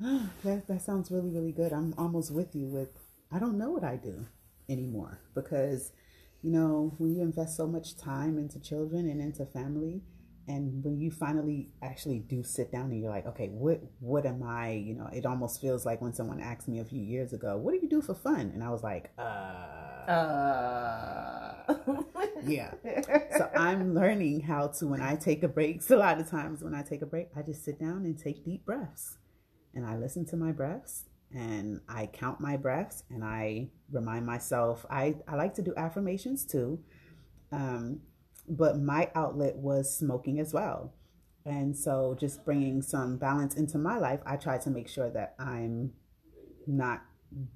That 0.44 0.66
that 0.66 0.82
sounds 0.82 1.10
really, 1.10 1.30
really 1.30 1.52
good. 1.52 1.72
I'm 1.72 1.94
almost 1.98 2.32
with 2.32 2.54
you 2.54 2.66
with 2.68 2.88
I 3.30 3.38
don't 3.38 3.58
know 3.58 3.70
what 3.70 3.84
I 3.84 3.96
do 3.96 4.26
anymore 4.68 5.20
because 5.34 5.92
you 6.42 6.50
know, 6.50 6.94
when 6.96 7.14
you 7.14 7.20
invest 7.20 7.54
so 7.54 7.66
much 7.66 7.98
time 7.98 8.38
into 8.38 8.58
children 8.58 9.10
and 9.10 9.20
into 9.20 9.44
family 9.44 10.00
and 10.50 10.84
when 10.84 10.98
you 11.00 11.10
finally 11.10 11.68
actually 11.82 12.18
do 12.18 12.42
sit 12.42 12.72
down 12.72 12.90
and 12.90 13.00
you're 13.00 13.10
like, 13.10 13.26
okay, 13.26 13.48
what 13.48 13.80
what 14.00 14.26
am 14.26 14.42
I, 14.42 14.72
you 14.72 14.94
know, 14.94 15.08
it 15.12 15.24
almost 15.24 15.60
feels 15.60 15.86
like 15.86 16.00
when 16.02 16.12
someone 16.12 16.40
asked 16.40 16.66
me 16.68 16.80
a 16.80 16.84
few 16.84 17.02
years 17.02 17.32
ago, 17.32 17.56
what 17.56 17.72
do 17.72 17.78
you 17.82 17.88
do 17.88 18.02
for 18.02 18.14
fun? 18.14 18.50
And 18.54 18.62
I 18.62 18.70
was 18.70 18.82
like, 18.82 19.10
uh 19.18 20.10
Uh, 20.10 21.54
yeah. 22.42 22.74
So 23.38 23.48
I'm 23.54 23.94
learning 23.94 24.40
how 24.40 24.68
to 24.78 24.86
when 24.88 25.00
I 25.00 25.14
take 25.16 25.42
a 25.44 25.48
break. 25.48 25.82
So 25.82 25.96
a 26.00 26.02
lot 26.06 26.20
of 26.20 26.28
times 26.28 26.62
when 26.64 26.74
I 26.74 26.82
take 26.82 27.02
a 27.02 27.06
break, 27.06 27.28
I 27.36 27.42
just 27.42 27.64
sit 27.64 27.78
down 27.78 28.04
and 28.04 28.18
take 28.18 28.44
deep 28.44 28.66
breaths, 28.66 29.18
and 29.74 29.86
I 29.86 29.96
listen 29.96 30.26
to 30.26 30.36
my 30.36 30.52
breaths 30.52 31.04
and 31.32 31.80
I 31.88 32.06
count 32.06 32.40
my 32.40 32.56
breaths 32.56 33.04
and 33.08 33.22
I 33.24 33.68
remind 33.92 34.26
myself. 34.26 34.84
I 34.90 35.14
I 35.28 35.36
like 35.36 35.54
to 35.54 35.62
do 35.62 35.72
affirmations 35.76 36.44
too, 36.44 36.80
um, 37.52 38.00
but 38.50 38.80
my 38.80 39.10
outlet 39.14 39.56
was 39.56 39.96
smoking 39.96 40.40
as 40.40 40.52
well. 40.52 40.92
And 41.44 41.76
so, 41.76 42.16
just 42.18 42.44
bringing 42.44 42.82
some 42.82 43.16
balance 43.16 43.54
into 43.54 43.78
my 43.78 43.98
life, 43.98 44.20
I 44.26 44.36
try 44.36 44.58
to 44.58 44.70
make 44.70 44.88
sure 44.88 45.08
that 45.10 45.34
I'm 45.38 45.92
not 46.66 47.02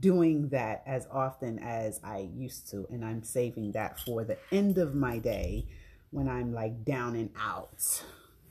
doing 0.01 0.49
that 0.51 0.83
as 0.87 1.07
often 1.11 1.59
as 1.59 2.01
I 2.03 2.31
used 2.35 2.71
to. 2.71 2.87
And 2.91 3.05
I'm 3.05 3.23
saving 3.23 3.73
that 3.73 4.01
for 4.01 4.25
the 4.25 4.39
end 4.51 4.79
of 4.79 4.95
my 4.95 5.19
day 5.19 5.67
when 6.11 6.29
I'm 6.29 6.55
like 6.55 6.85
down 6.85 7.15
and 7.15 7.31
out. 7.39 8.05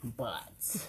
But 0.03 0.85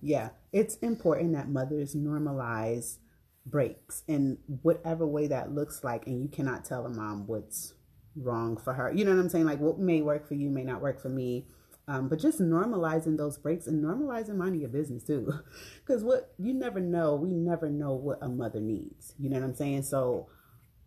yeah, 0.00 0.30
it's 0.52 0.76
important 0.76 1.32
that 1.32 1.48
mothers 1.48 1.94
normalize 1.94 2.98
breaks 3.46 4.02
in 4.06 4.38
whatever 4.62 5.06
way 5.06 5.26
that 5.28 5.52
looks 5.52 5.82
like. 5.82 6.06
And 6.06 6.20
you 6.20 6.28
cannot 6.28 6.64
tell 6.64 6.84
a 6.86 6.90
mom 6.90 7.26
what's 7.26 7.72
wrong 8.16 8.56
for 8.56 8.74
her. 8.74 8.92
You 8.92 9.04
know 9.04 9.12
what 9.14 9.20
I'm 9.20 9.28
saying? 9.28 9.44
Like 9.46 9.60
what 9.60 9.78
may 9.78 10.02
work 10.02 10.26
for 10.26 10.34
you 10.34 10.50
may 10.50 10.64
not 10.64 10.80
work 10.82 11.00
for 11.00 11.08
me. 11.08 11.46
Um, 11.88 12.08
but 12.08 12.18
just 12.18 12.40
normalizing 12.40 13.16
those 13.16 13.38
breaks 13.38 13.68
and 13.68 13.84
normalizing 13.84 14.36
minding 14.36 14.60
your 14.60 14.70
business 14.70 15.04
too. 15.04 15.32
Because 15.86 16.02
what 16.02 16.32
you 16.36 16.52
never 16.52 16.80
know, 16.80 17.14
we 17.14 17.30
never 17.30 17.70
know 17.70 17.92
what 17.94 18.18
a 18.20 18.28
mother 18.28 18.60
needs. 18.60 19.14
You 19.20 19.30
know 19.30 19.36
what 19.38 19.44
I'm 19.44 19.54
saying? 19.54 19.82
So, 19.84 20.26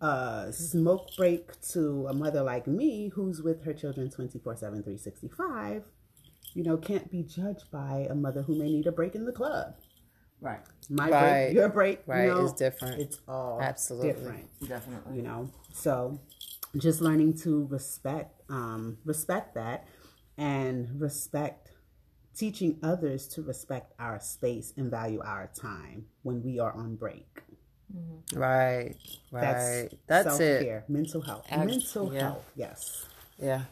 uh, 0.01 0.51
smoke 0.51 1.15
break 1.15 1.59
to 1.71 2.07
a 2.07 2.13
mother 2.13 2.41
like 2.41 2.67
me 2.67 3.09
who's 3.15 3.41
with 3.41 3.63
her 3.63 3.73
children 3.73 4.09
24 4.09 4.57
7, 4.57 4.83
365, 4.83 5.83
you 6.53 6.63
know, 6.63 6.75
can't 6.77 7.09
be 7.09 7.23
judged 7.23 7.71
by 7.71 8.07
a 8.09 8.15
mother 8.15 8.41
who 8.41 8.55
may 8.55 8.69
need 8.69 8.87
a 8.87 8.91
break 8.91 9.15
in 9.15 9.25
the 9.25 9.31
club. 9.31 9.75
Right. 10.41 10.59
My 10.89 11.11
Right. 11.11 11.45
break, 11.45 11.53
your 11.53 11.69
break, 11.69 12.01
Right, 12.07 12.27
you 12.27 12.33
know, 12.33 12.43
it's 12.45 12.53
different. 12.53 12.99
It's 13.01 13.19
all 13.27 13.59
Absolutely. 13.61 14.11
different 14.13 14.67
Definitely. 14.67 15.15
you 15.17 15.21
know 15.21 15.49
so 15.73 16.19
just 16.77 17.01
learning 17.01 17.33
to 17.35 17.65
respect 17.67 18.41
um 18.49 18.97
respect 19.05 19.55
that 19.55 19.87
and 20.37 20.99
respect 21.01 21.71
teaching 22.35 22.79
others 22.83 23.27
to 23.27 23.41
respect 23.41 23.93
our 23.99 24.19
space 24.19 24.73
and 24.77 24.89
value 24.89 25.19
our 25.25 25.49
time 25.59 26.05
when 26.23 26.41
we 26.43 26.59
are 26.59 26.71
on 26.73 26.95
break 26.95 27.43
Right. 28.35 28.93
Right. 29.31 29.89
That's, 30.07 30.39
it. 30.39 30.59
self-care 30.59 30.83
mental 30.87 31.21
health 31.21 31.45
Ex- 31.49 31.65
mental 31.65 32.13
yeah. 32.13 32.19
health 32.21 32.45
yes 32.55 33.05
Yeah. 33.39 33.63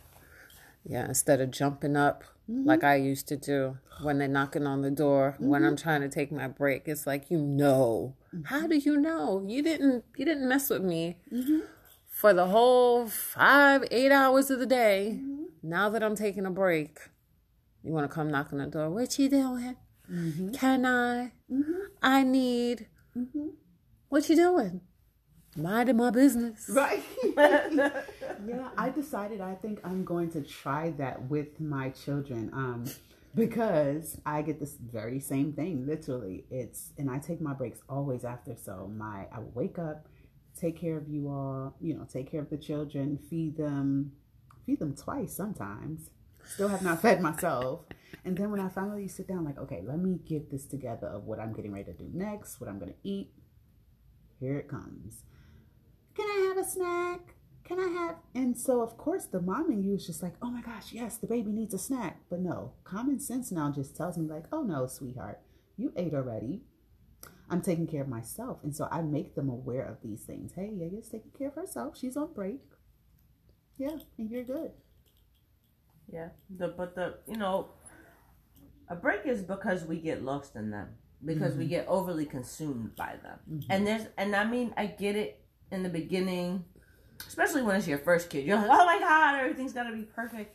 Yeah. 0.83 1.05
Instead 1.05 1.41
of 1.41 1.51
jumping 1.51 1.95
up 1.95 2.23
Mm-hmm. 2.49 2.65
like 2.65 2.81
I 2.85 2.95
used 2.95 3.27
to 3.27 3.35
do 3.35 3.77
when 4.01 4.19
they're 4.19 4.27
knocking 4.29 4.65
on 4.65 4.81
the 4.81 4.89
door 4.89 5.35
when 5.37 5.61
Mm-hmm. 5.61 5.67
I'm 5.67 5.75
trying 5.75 5.99
to 5.99 6.07
take 6.07 6.31
my 6.31 6.47
break, 6.47 6.87
it's 6.87 7.05
like 7.05 7.29
you 7.29 7.37
know. 7.39 8.15
How 8.45 8.67
do 8.67 8.77
you 8.77 8.95
know? 8.95 9.43
You 9.45 9.61
didn't 9.61 10.05
you 10.15 10.23
didn't 10.23 10.47
mess 10.47 10.69
with 10.69 10.81
me 10.81 11.17
Mm-hmm. 11.31 11.59
For 12.17 12.33
the 12.33 12.47
whole 12.47 13.05
five, 13.05 13.83
eight 13.91 14.11
hours 14.11 14.49
of 14.49 14.57
the 14.57 14.65
day. 14.65 15.19
Mm-hmm. 15.19 15.43
Now 15.61 15.87
that 15.89 16.01
I'm 16.01 16.15
taking 16.15 16.47
a 16.47 16.51
break, 16.51 16.97
you 17.83 17.93
wanna 17.93 18.07
come 18.07 18.31
knock 18.31 18.51
on 18.51 18.57
the 18.57 18.65
door. 18.65 18.89
What 18.89 19.19
you 19.19 19.29
doing? 19.29 19.75
Mm-hmm. 20.11 20.51
Can 20.53 20.83
I? 20.83 21.33
I 22.01 22.23
need 22.23 22.87
what 24.09 24.27
you 24.29 24.35
doing? 24.35 24.81
Minding 25.55 25.97
my 25.97 26.09
business. 26.09 26.69
right 26.69 27.03
yeah 27.35 28.69
i 28.77 28.89
decided 28.89 29.41
i 29.41 29.55
think 29.55 29.79
i'm 29.83 30.05
going 30.05 30.29
to 30.29 30.41
try 30.41 30.91
that 30.91 31.19
with 31.29 31.59
my 31.59 31.89
children 31.89 32.51
um 32.53 32.85
because 33.33 34.19
i 34.23 34.43
get 34.43 34.59
this 34.59 34.75
very 34.79 35.19
same 35.19 35.51
thing 35.51 35.83
literally 35.87 36.45
it's 36.51 36.93
and 36.99 37.09
i 37.09 37.17
take 37.17 37.41
my 37.41 37.53
breaks 37.53 37.79
always 37.89 38.23
after 38.23 38.55
so 38.55 38.91
my 38.95 39.25
i 39.31 39.39
wake 39.55 39.79
up 39.79 40.07
take 40.59 40.79
care 40.79 40.97
of 40.97 41.07
you 41.07 41.27
all 41.27 41.75
you 41.81 41.93
know 41.93 42.05
take 42.11 42.29
care 42.29 42.41
of 42.41 42.49
the 42.49 42.57
children 42.57 43.17
feed 43.29 43.57
them 43.57 44.11
feed 44.65 44.79
them 44.79 44.95
twice 44.95 45.33
sometimes 45.33 46.09
still 46.45 46.67
have 46.67 46.81
not 46.81 47.01
fed 47.01 47.21
myself 47.21 47.81
and 48.25 48.37
then 48.37 48.49
when 48.51 48.59
i 48.59 48.69
finally 48.69 49.07
sit 49.07 49.27
down 49.27 49.43
like 49.43 49.57
okay 49.57 49.81
let 49.85 49.99
me 49.99 50.19
get 50.27 50.49
this 50.49 50.65
together 50.65 51.07
of 51.07 51.25
what 51.25 51.39
i'm 51.39 51.53
getting 51.53 51.71
ready 51.71 51.85
to 51.85 51.93
do 51.93 52.09
next 52.13 52.59
what 52.59 52.69
i'm 52.69 52.79
going 52.79 52.91
to 52.91 53.09
eat 53.09 53.31
here 54.39 54.57
it 54.57 54.67
comes 54.67 55.23
can 56.17 56.25
I 56.25 56.47
have 56.47 56.57
a 56.57 56.67
snack? 56.67 57.35
Can 57.63 57.79
I 57.79 57.89
have? 57.89 58.15
And 58.33 58.57
so, 58.57 58.81
of 58.81 58.97
course, 58.97 59.25
the 59.25 59.39
mom 59.39 59.71
in 59.71 59.83
you 59.83 59.93
is 59.93 60.07
just 60.07 60.23
like, 60.23 60.33
oh 60.41 60.49
my 60.49 60.61
gosh, 60.61 60.91
yes, 60.91 61.17
the 61.17 61.27
baby 61.27 61.51
needs 61.51 61.75
a 61.75 61.77
snack. 61.77 62.21
But 62.27 62.39
no, 62.39 62.73
common 62.83 63.19
sense 63.19 63.51
now 63.51 63.71
just 63.71 63.95
tells 63.95 64.17
me, 64.17 64.27
like, 64.27 64.45
oh 64.51 64.63
no, 64.63 64.87
sweetheart, 64.87 65.41
you 65.77 65.93
ate 65.95 66.15
already. 66.15 66.61
I'm 67.49 67.61
taking 67.61 67.87
care 67.87 68.01
of 68.01 68.09
myself. 68.09 68.59
And 68.63 68.75
so 68.75 68.87
I 68.91 69.01
make 69.01 69.35
them 69.35 69.49
aware 69.49 69.85
of 69.85 69.97
these 70.03 70.21
things. 70.21 70.53
Hey, 70.55 70.71
Yaga's 70.73 71.09
taking 71.09 71.31
care 71.37 71.47
of 71.47 71.55
herself. 71.55 71.97
She's 71.97 72.17
on 72.17 72.33
break. 72.33 72.61
Yeah, 73.77 73.97
and 74.17 74.29
you're 74.29 74.43
good. 74.43 74.71
Yeah. 76.11 76.29
The 76.49 76.69
but 76.69 76.95
the 76.95 77.19
you 77.27 77.37
know, 77.37 77.69
a 78.89 78.95
break 78.95 79.25
is 79.25 79.41
because 79.41 79.85
we 79.85 79.97
get 79.99 80.23
lost 80.23 80.55
in 80.55 80.71
them 80.71 80.89
because 81.23 81.55
we 81.55 81.63
mm-hmm. 81.63 81.71
get 81.71 81.87
overly 81.87 82.25
consumed 82.25 82.95
by 82.95 83.15
them. 83.23 83.39
Mm-hmm. 83.49 83.71
And 83.71 83.87
there's 83.87 84.07
and 84.17 84.35
I 84.35 84.45
mean 84.45 84.73
I 84.77 84.87
get 84.87 85.15
it 85.15 85.41
in 85.71 85.83
the 85.83 85.89
beginning, 85.89 86.65
especially 87.27 87.61
when 87.63 87.75
it's 87.75 87.87
your 87.87 87.97
first 87.97 88.29
kid. 88.29 88.45
You're 88.45 88.57
like, 88.57 88.69
oh 88.69 88.85
my 88.85 88.99
god, 88.99 89.39
everything's 89.39 89.73
gotta 89.73 89.93
be 89.95 90.03
perfect. 90.03 90.53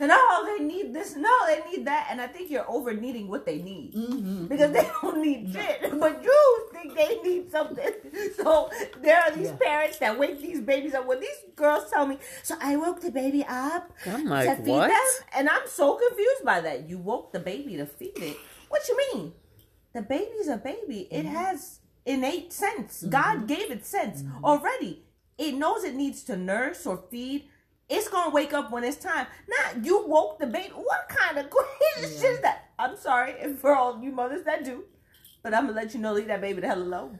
And 0.00 0.10
oh, 0.12 0.56
they 0.58 0.64
need 0.64 0.92
this. 0.92 1.14
No, 1.16 1.30
they 1.46 1.60
need 1.70 1.86
that. 1.86 2.08
And 2.10 2.20
I 2.20 2.26
think 2.26 2.50
you're 2.50 2.68
over 2.68 2.92
needing 2.92 3.28
what 3.28 3.46
they 3.46 3.58
need 3.62 3.94
mm-hmm, 3.94 4.46
because 4.46 4.72
they 4.72 4.80
mm-hmm. 4.80 5.06
don't 5.06 5.22
need 5.22 5.52
shit, 5.52 5.98
but 6.00 6.22
you 6.22 6.68
think 6.72 6.94
they 6.96 7.16
need 7.22 7.50
something. 7.50 7.90
So 8.36 8.70
there 9.00 9.20
are 9.20 9.30
these 9.30 9.48
Yeah. 9.48 9.56
parents 9.60 9.98
that 9.98 10.18
wake 10.18 10.40
these 10.40 10.60
babies 10.60 10.94
up. 10.94 11.06
When 11.06 11.20
these 11.20 11.36
girls 11.54 11.90
tell 11.90 12.06
me, 12.06 12.18
so 12.42 12.54
I 12.60 12.76
woke 12.76 13.00
the 13.00 13.10
baby 13.10 13.44
up 13.48 13.92
I'm 14.06 14.26
to 14.28 14.56
feed 14.56 14.68
what? 14.70 14.88
them, 14.88 15.26
and 15.36 15.48
I'm 15.48 15.66
so 15.66 15.94
confused 15.96 16.44
by 16.44 16.60
that. 16.60 16.88
You 16.88 16.98
woke 16.98 17.32
the 17.32 17.40
baby 17.40 17.76
to 17.76 17.86
feed 17.86 18.18
it. 18.18 18.36
What 18.68 18.88
you 18.88 18.96
mean? 19.14 19.32
The 19.94 20.02
baby's 20.02 20.48
a 20.48 20.56
baby. 20.56 21.08
It 21.10 21.24
Mm-hmm. 21.26 21.34
has 21.34 21.80
innate 22.04 22.52
sense. 22.52 23.00
Mm-hmm. 23.02 23.10
God 23.10 23.46
gave 23.48 23.70
it 23.70 23.86
sense 23.86 24.24
already. 24.42 25.04
It 25.42 25.56
knows 25.56 25.82
it 25.82 25.96
needs 25.96 26.22
to 26.24 26.36
nurse 26.36 26.86
or 26.86 27.02
feed. 27.10 27.48
It's 27.88 28.06
gonna 28.06 28.30
wake 28.30 28.52
up 28.52 28.70
when 28.70 28.84
it's 28.84 28.96
time. 28.96 29.26
Not 29.48 29.84
you 29.84 30.06
woke 30.06 30.38
the 30.38 30.46
baby. 30.46 30.72
What 30.72 31.08
kind 31.08 31.36
of 31.36 31.50
crazy 31.96 32.20
shit 32.20 32.30
is 32.34 32.40
that? 32.42 32.70
I'm 32.78 32.96
sorry 32.96 33.34
for 33.56 33.74
all 33.74 34.00
you 34.00 34.12
mothers 34.12 34.44
that 34.44 34.64
do, 34.64 34.84
but 35.42 35.52
I'm 35.52 35.66
gonna 35.66 35.76
let 35.76 35.94
you 35.94 36.00
know 36.00 36.12
leave 36.12 36.28
that 36.28 36.40
baby 36.40 36.60
the 36.60 36.68
hell 36.68 36.80
alone. 36.80 37.18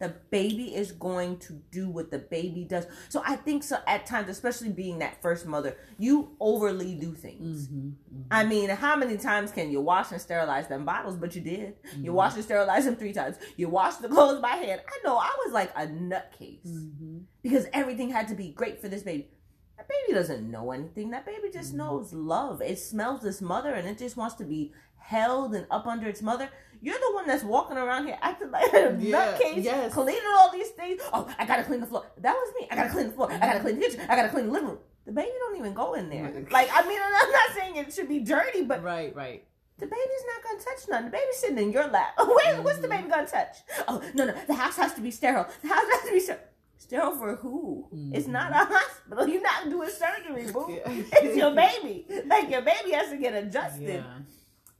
The 0.00 0.14
baby 0.30 0.74
is 0.74 0.90
going 0.92 1.38
to 1.38 1.52
do 1.70 1.88
what 1.88 2.10
the 2.10 2.18
baby 2.18 2.64
does. 2.64 2.86
So 3.08 3.22
I 3.24 3.36
think 3.36 3.62
so 3.62 3.78
at 3.86 4.06
times, 4.06 4.28
especially 4.28 4.70
being 4.70 4.98
that 4.98 5.22
first 5.22 5.46
mother, 5.46 5.76
you 5.98 6.36
overly 6.40 6.94
do 6.96 7.14
things. 7.14 7.68
Mm-hmm, 7.68 7.88
mm-hmm. 7.88 8.22
I 8.30 8.44
mean, 8.44 8.70
how 8.70 8.96
many 8.96 9.16
times 9.16 9.52
can 9.52 9.70
you 9.70 9.80
wash 9.80 10.10
and 10.10 10.20
sterilize 10.20 10.66
them 10.66 10.84
bottles? 10.84 11.16
But 11.16 11.36
you 11.36 11.42
did. 11.42 11.74
You 11.84 12.06
mm-hmm. 12.06 12.12
washed 12.12 12.34
and 12.34 12.44
sterilized 12.44 12.88
them 12.88 12.96
three 12.96 13.12
times. 13.12 13.36
You 13.56 13.68
washed 13.68 14.02
the 14.02 14.08
clothes 14.08 14.40
by 14.40 14.56
hand. 14.56 14.80
I 14.86 15.06
know 15.06 15.16
I 15.16 15.30
was 15.44 15.52
like 15.52 15.70
a 15.76 15.86
nutcase 15.86 17.22
because 17.42 17.66
everything 17.72 18.10
had 18.10 18.28
to 18.28 18.34
be 18.34 18.50
great 18.50 18.80
for 18.80 18.88
this 18.88 19.04
baby. 19.04 19.28
That 19.76 19.88
baby 19.88 20.18
doesn't 20.18 20.50
know 20.50 20.72
anything. 20.72 21.10
That 21.10 21.26
baby 21.26 21.50
just 21.52 21.72
knows 21.72 22.12
love. 22.12 22.62
It 22.62 22.78
smells 22.78 23.22
this 23.22 23.40
mother 23.40 23.74
and 23.74 23.88
it 23.88 23.98
just 23.98 24.16
wants 24.16 24.34
to 24.36 24.44
be 24.44 24.72
held 24.96 25.54
and 25.54 25.66
up 25.70 25.86
under 25.86 26.08
its 26.08 26.22
mother. 26.22 26.48
You're 26.84 26.98
the 26.98 27.14
one 27.14 27.26
that's 27.26 27.42
walking 27.42 27.78
around 27.78 28.04
here 28.06 28.18
acting 28.20 28.50
like 28.50 28.70
a 28.74 28.94
Yeah, 29.00 29.38
nutcase, 29.38 29.64
yes. 29.64 29.94
cleaning 29.94 30.20
all 30.36 30.52
these 30.52 30.68
things. 30.68 31.00
Oh, 31.14 31.26
I 31.38 31.46
gotta 31.46 31.64
clean 31.64 31.80
the 31.80 31.86
floor. 31.86 32.04
That 32.20 32.34
was 32.34 32.52
me. 32.60 32.68
I 32.70 32.76
gotta 32.76 32.90
clean 32.90 33.06
the 33.06 33.12
floor. 33.14 33.32
I 33.32 33.38
gotta 33.38 33.60
clean 33.60 33.76
the 33.76 33.86
kitchen. 33.86 34.00
I 34.08 34.14
gotta 34.16 34.28
clean 34.28 34.46
the 34.46 34.52
living 34.52 34.68
room. 34.68 34.78
The 35.06 35.12
baby 35.12 35.30
don't 35.38 35.56
even 35.56 35.72
go 35.72 35.94
in 35.94 36.10
there. 36.10 36.24
Right. 36.24 36.52
Like, 36.52 36.68
I 36.72 36.86
mean, 36.86 36.98
I'm 37.02 37.32
not 37.32 37.50
saying 37.56 37.76
it 37.76 37.92
should 37.92 38.08
be 38.08 38.20
dirty, 38.20 38.62
but 38.62 38.82
Right, 38.82 39.14
right. 39.16 39.44
the 39.78 39.86
baby's 39.86 40.24
not 40.26 40.42
gonna 40.44 40.60
touch 40.62 40.88
nothing. 40.90 41.06
The 41.06 41.12
baby's 41.12 41.36
sitting 41.36 41.58
in 41.58 41.72
your 41.72 41.86
lap. 41.88 42.14
Where, 42.18 42.60
What's 42.62 42.80
the 42.80 42.88
baby 42.88 43.08
gonna 43.08 43.26
touch? 43.26 43.56
Oh 43.88 44.02
no, 44.12 44.26
no. 44.26 44.34
The 44.46 44.54
house 44.54 44.76
has 44.76 44.92
to 44.94 45.00
be 45.00 45.10
sterile. 45.10 45.46
The 45.62 45.68
house 45.68 45.86
has 45.90 46.02
to 46.04 46.12
be 46.12 46.20
sterile. 46.20 46.40
Sterile 46.76 47.16
for 47.16 47.36
who? 47.36 47.88
It's 48.12 48.26
not 48.26 48.50
a 48.52 48.56
mm-hmm. 48.56 48.72
hospital. 48.74 49.26
You're 49.28 49.40
not 49.40 49.70
doing 49.70 49.88
surgery, 49.88 50.52
boo. 50.52 50.66
Yeah. 50.86 51.02
It's 51.22 51.36
your 51.36 51.54
baby. 51.54 52.04
Like 52.26 52.50
your 52.50 52.60
baby 52.60 52.90
has 52.92 53.08
to 53.10 53.16
get 53.16 53.32
adjusted. 53.32 54.04
Yeah. 54.04 54.18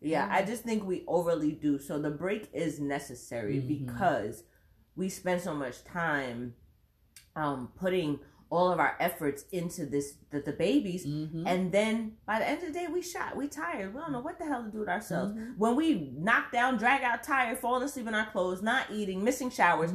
Yeah, 0.05 0.29
I 0.31 0.39
mm-hmm. 0.39 0.51
just 0.51 0.63
think 0.65 0.85
we 0.85 1.05
overly 1.07 1.53
do. 1.53 1.79
So 1.79 1.99
the 1.99 2.11
break 2.11 2.49
is 2.53 2.79
necessary 2.79 3.57
mm-hmm. 3.57 3.87
because 3.87 4.45
we 4.97 5.09
spend 5.09 5.41
so 5.41 5.55
much 5.55 5.85
time 5.85 6.55
um 7.37 7.71
putting 7.77 8.21
all 8.51 8.71
of 8.71 8.79
our 8.79 8.97
efforts 9.01 9.45
into 9.51 9.87
this 9.87 10.15
the, 10.31 10.41
the 10.41 10.53
babies. 10.53 11.07
Mm-hmm. 11.07 11.47
And 11.47 11.73
then 11.73 12.13
by 12.27 12.39
the 12.39 12.49
end 12.49 12.63
of 12.63 12.73
the 12.73 12.79
day 12.79 12.87
we 12.87 13.03
shot 13.03 13.37
we 13.37 13.49
tired. 13.49 13.95
We 13.95 14.01
don't 14.01 14.13
know 14.13 14.21
what 14.21 14.39
the 14.39 14.45
hell 14.45 14.63
to 14.63 14.71
do 14.71 14.81
with 14.81 14.89
ourselves. 14.89 15.35
When 15.57 15.75
we 15.75 16.13
knock 16.17 16.53
down 16.53 16.77
drag 16.77 17.03
out 17.03 17.23
tired 17.23 17.59
falling 17.59 17.83
asleep 17.83 18.07
in 18.07 18.15
our 18.15 18.31
clothes 18.31 18.63
not 18.63 18.87
eating 18.93 19.25
missing 19.25 19.51
showers 19.51 19.93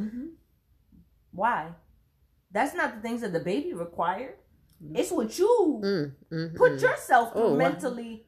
why? 1.31 1.69
That's 2.51 2.73
not 2.73 2.95
the 2.95 3.01
things 3.01 3.21
that 3.21 3.31
the 3.31 3.39
baby 3.39 3.73
required 3.73 4.35
It's 4.93 5.11
what 5.11 5.37
you 5.37 6.15
Mm, 6.31 6.55
put 6.55 6.81
yourself 6.81 7.31
Oh, 7.35 7.55
mentally 7.55 8.25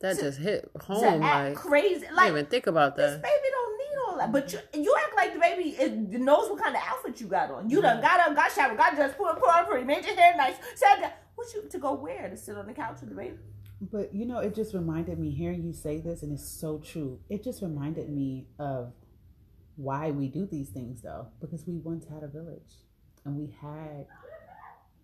That 0.00 0.18
just 0.18 0.38
hit 0.38 0.70
home. 0.80 1.20
Like, 1.20 1.54
crazy. 1.56 1.96
I 1.96 1.98
didn't 1.98 2.16
Like 2.16 2.28
even 2.30 2.46
think 2.46 2.66
about 2.66 2.96
that. 2.96 3.02
this 3.02 3.12
that. 3.12 3.22
baby 3.22 3.48
don't 3.50 3.78
need 3.78 3.96
all 4.08 4.16
that, 4.18 4.32
but 4.32 4.52
you 4.52 4.58
you 4.82 4.96
act 4.98 5.14
like 5.14 5.34
the 5.34 5.38
baby 5.38 5.70
is, 5.70 5.92
knows 6.20 6.48
what 6.48 6.62
kind 6.62 6.74
of 6.74 6.82
outfit 6.86 7.20
you 7.20 7.26
got 7.26 7.50
on. 7.50 7.68
You 7.68 7.82
done 7.82 7.98
mm-hmm. 7.98 8.06
got 8.06 8.28
up, 8.28 8.34
got 8.34 8.50
showered, 8.50 8.78
got 8.78 8.96
dressed, 8.96 9.18
put 9.18 9.38
put 9.38 9.48
on 9.48 9.66
pretty, 9.66 9.84
made 9.84 10.04
your 10.06 10.16
hair 10.16 10.34
nice, 10.36 10.56
sat 10.74 11.00
down. 11.00 11.10
What 11.34 11.52
you 11.54 11.68
to 11.70 11.78
go 11.78 11.94
where? 11.94 12.30
To 12.30 12.36
sit 12.36 12.56
on 12.56 12.66
the 12.66 12.72
couch 12.72 13.00
with 13.00 13.10
the 13.10 13.14
baby? 13.14 13.36
But 13.92 14.14
you 14.14 14.24
know, 14.24 14.38
it 14.38 14.54
just 14.54 14.72
reminded 14.72 15.18
me 15.18 15.30
hearing 15.30 15.62
you 15.62 15.72
say 15.74 16.00
this, 16.00 16.22
and 16.22 16.32
it's 16.32 16.48
so 16.48 16.78
true. 16.78 17.20
It 17.28 17.44
just 17.44 17.60
reminded 17.62 18.08
me 18.08 18.46
of 18.58 18.92
why 19.76 20.10
we 20.10 20.28
do 20.28 20.46
these 20.46 20.70
things, 20.70 21.02
though, 21.02 21.28
because 21.40 21.66
we 21.66 21.76
once 21.76 22.06
had 22.06 22.22
a 22.22 22.28
village, 22.28 22.72
and 23.24 23.36
we 23.36 23.54
had 23.60 24.06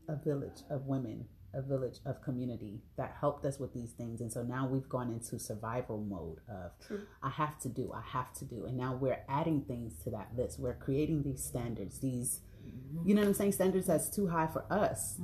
a 0.08 0.16
village 0.16 0.62
of 0.70 0.86
women, 0.86 1.26
a 1.54 1.62
village 1.62 1.98
of 2.04 2.22
community 2.22 2.82
that 2.96 3.16
helped 3.20 3.44
us 3.44 3.58
with 3.58 3.72
these 3.72 3.92
things, 3.92 4.20
and 4.20 4.32
so 4.32 4.42
now 4.42 4.66
we've 4.66 4.88
gone 4.88 5.10
into 5.10 5.38
survival 5.38 6.00
mode 6.00 6.40
of 6.48 6.72
True. 6.86 7.02
I 7.22 7.30
have 7.30 7.58
to 7.60 7.68
do, 7.68 7.92
I 7.94 8.02
have 8.12 8.32
to 8.34 8.44
do, 8.44 8.66
and 8.66 8.76
now 8.76 8.94
we're 8.94 9.20
adding 9.28 9.62
things 9.62 9.94
to 10.04 10.10
that 10.10 10.30
list. 10.36 10.58
We're 10.58 10.74
creating 10.74 11.22
these 11.22 11.42
standards, 11.42 12.00
these, 12.00 12.40
you 13.04 13.14
know 13.14 13.22
what 13.22 13.28
I'm 13.28 13.34
saying, 13.34 13.52
standards 13.52 13.86
that's 13.86 14.10
too 14.10 14.28
high 14.28 14.48
for 14.48 14.64
us 14.70 15.18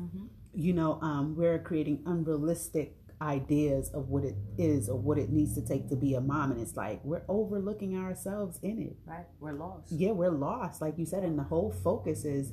you 0.55 0.73
know, 0.73 0.99
um, 1.01 1.35
we're 1.35 1.59
creating 1.59 2.03
unrealistic 2.07 2.97
ideas 3.21 3.91
of 3.95 4.09
what 4.09 4.25
it 4.25 4.35
is 4.59 4.89
or 4.89 4.99
what 4.99 5.17
it 5.17 5.31
needs 5.31 5.55
to 5.55 5.63
take 5.63 5.89
to 5.89 5.97
be 5.97 6.15
a 6.15 6.21
mom. 6.21 6.53
And 6.53 6.61
it's 6.61 6.77
like 6.77 7.01
we're 7.05 7.23
overlooking 7.29 7.97
ourselves 7.97 8.59
in 8.63 8.81
it. 8.81 8.97
Right, 9.07 9.27
we're 9.41 9.53
lost. 9.53 9.93
Yeah, 9.93 10.11
we're 10.11 10.31
lost, 10.31 10.81
like 10.81 10.99
you 10.99 11.07
said, 11.07 11.23
and 11.23 11.39
the 11.39 11.45
whole 11.45 11.73
focus 11.85 12.25
is 12.25 12.53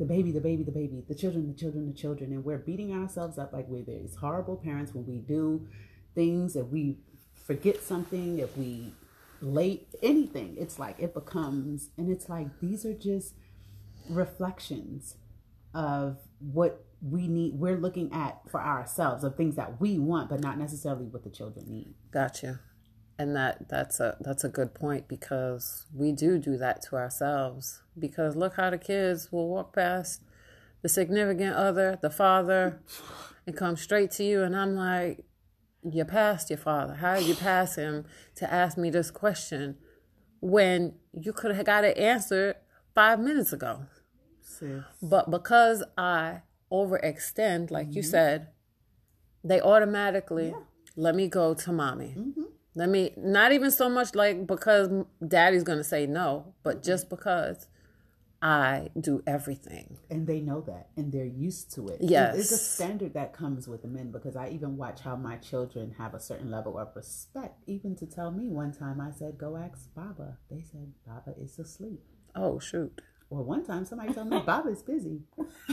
the 0.00 0.06
baby, 0.06 0.32
the 0.32 0.40
baby, 0.40 0.64
the 0.64 0.72
baby, 0.72 1.04
the 1.06 1.14
children, 1.14 1.46
the 1.46 1.54
children, 1.54 1.86
the 1.86 1.92
children. 1.92 2.32
And 2.32 2.44
we're 2.44 2.58
beating 2.58 2.92
ourselves 2.92 3.38
up 3.38 3.52
like 3.52 3.66
we're 3.68 3.84
these 3.84 4.16
horrible 4.16 4.56
parents 4.56 4.94
when 4.94 5.06
we 5.06 5.18
do 5.18 5.68
things, 6.14 6.56
if 6.56 6.66
we 6.66 6.96
forget 7.46 7.82
something, 7.82 8.38
if 8.38 8.56
we 8.56 8.94
late 9.42 9.94
anything, 10.02 10.56
it's 10.58 10.78
like 10.78 10.96
it 10.98 11.12
becomes 11.12 11.90
and 11.98 12.10
it's 12.10 12.28
like 12.30 12.48
these 12.60 12.86
are 12.86 12.94
just 12.94 13.34
reflections 14.08 15.16
of 15.74 16.16
what 16.40 16.84
we 17.02 17.28
need 17.28 17.54
we're 17.54 17.78
looking 17.78 18.12
at 18.12 18.40
for 18.50 18.60
ourselves 18.60 19.24
of 19.24 19.36
things 19.36 19.56
that 19.56 19.80
we 19.80 19.98
want 19.98 20.28
but 20.28 20.40
not 20.40 20.58
necessarily 20.58 21.06
what 21.06 21.22
the 21.22 21.30
children 21.30 21.64
need 21.68 21.94
Gotcha. 22.10 22.60
And 23.20 23.36
that 23.36 23.68
that's 23.68 24.00
a 24.00 24.16
that's 24.18 24.44
a 24.44 24.48
good 24.48 24.72
point 24.72 25.06
because 25.06 25.84
we 25.94 26.10
do 26.10 26.38
do 26.38 26.56
that 26.56 26.80
to 26.84 26.96
ourselves. 26.96 27.82
Because 27.98 28.34
look 28.34 28.56
how 28.56 28.70
the 28.70 28.78
kids 28.78 29.30
will 29.30 29.46
walk 29.46 29.74
past 29.74 30.22
the 30.80 30.88
significant 30.88 31.54
other, 31.54 31.98
the 32.00 32.08
father, 32.08 32.80
and 33.46 33.54
come 33.54 33.76
straight 33.76 34.10
to 34.12 34.24
you, 34.24 34.42
and 34.42 34.56
I'm 34.56 34.74
like, 34.74 35.22
you 35.82 36.02
passed 36.06 36.48
your 36.48 36.58
father. 36.58 36.94
How 36.94 37.16
did 37.16 37.26
you 37.26 37.34
pass 37.34 37.76
him 37.76 38.06
to 38.36 38.50
ask 38.50 38.78
me 38.78 38.88
this 38.88 39.10
question 39.10 39.76
when 40.40 40.94
you 41.12 41.34
could 41.34 41.54
have 41.54 41.66
got 41.66 41.84
it 41.84 41.98
answered 41.98 42.56
five 42.94 43.20
minutes 43.20 43.52
ago? 43.52 43.82
sis 44.40 44.82
But 45.02 45.30
because 45.30 45.84
I 45.98 46.40
overextend, 46.72 47.70
like 47.70 47.88
you 47.94 48.00
mm-hmm. 48.00 48.10
said, 48.10 48.48
they 49.44 49.60
automatically 49.60 50.54
let 50.96 51.14
me 51.14 51.28
go 51.28 51.52
to 51.52 51.70
mommy. 51.70 52.14
Mm-hmm. 52.16 52.49
Let 52.74 52.88
me, 52.88 53.12
not 53.16 53.52
even 53.52 53.70
so 53.70 53.88
much 53.88 54.14
like 54.14 54.46
because 54.46 54.88
daddy's 55.26 55.64
going 55.64 55.78
to 55.78 55.84
say 55.84 56.06
no, 56.06 56.54
but 56.62 56.76
mm-hmm. 56.76 56.86
just 56.86 57.08
because 57.10 57.66
I 58.42 58.88
do 58.98 59.22
everything. 59.26 59.98
and 60.08 60.26
they 60.26 60.40
know 60.40 60.60
that 60.62 60.88
and 60.96 61.12
they're 61.12 61.26
used 61.26 61.74
to 61.74 61.88
it 61.88 61.98
Yes. 62.00 62.38
it's 62.38 62.52
a 62.52 62.56
standard 62.56 63.12
that 63.14 63.34
comes 63.34 63.68
with 63.68 63.82
the 63.82 63.88
men 63.88 64.10
because 64.10 64.34
i 64.34 64.48
even 64.48 64.78
watch 64.78 65.00
how 65.02 65.14
my 65.14 65.36
children 65.36 65.94
have 65.98 66.14
a 66.14 66.18
certain 66.20 66.50
level 66.50 66.78
of 66.78 66.88
respect 66.96 67.62
even 67.66 67.94
to 67.96 68.06
tell 68.06 68.30
me 68.30 68.48
one 68.48 68.72
time 68.72 68.98
i 68.98 69.10
said 69.10 69.36
go 69.36 69.58
ask 69.58 69.92
baba 69.94 70.38
they 70.50 70.62
said 70.62 70.90
baba 71.06 71.34
is 71.38 71.58
asleep 71.58 72.00
Oh, 72.34 72.58
shoot. 72.58 73.02
or 73.28 73.42
one 73.42 73.62
time 73.62 73.84
somebody 73.84 74.14
told 74.14 74.28
me 74.30 74.38
baba 74.46 74.70
is 74.70 74.82
busy 74.82 75.20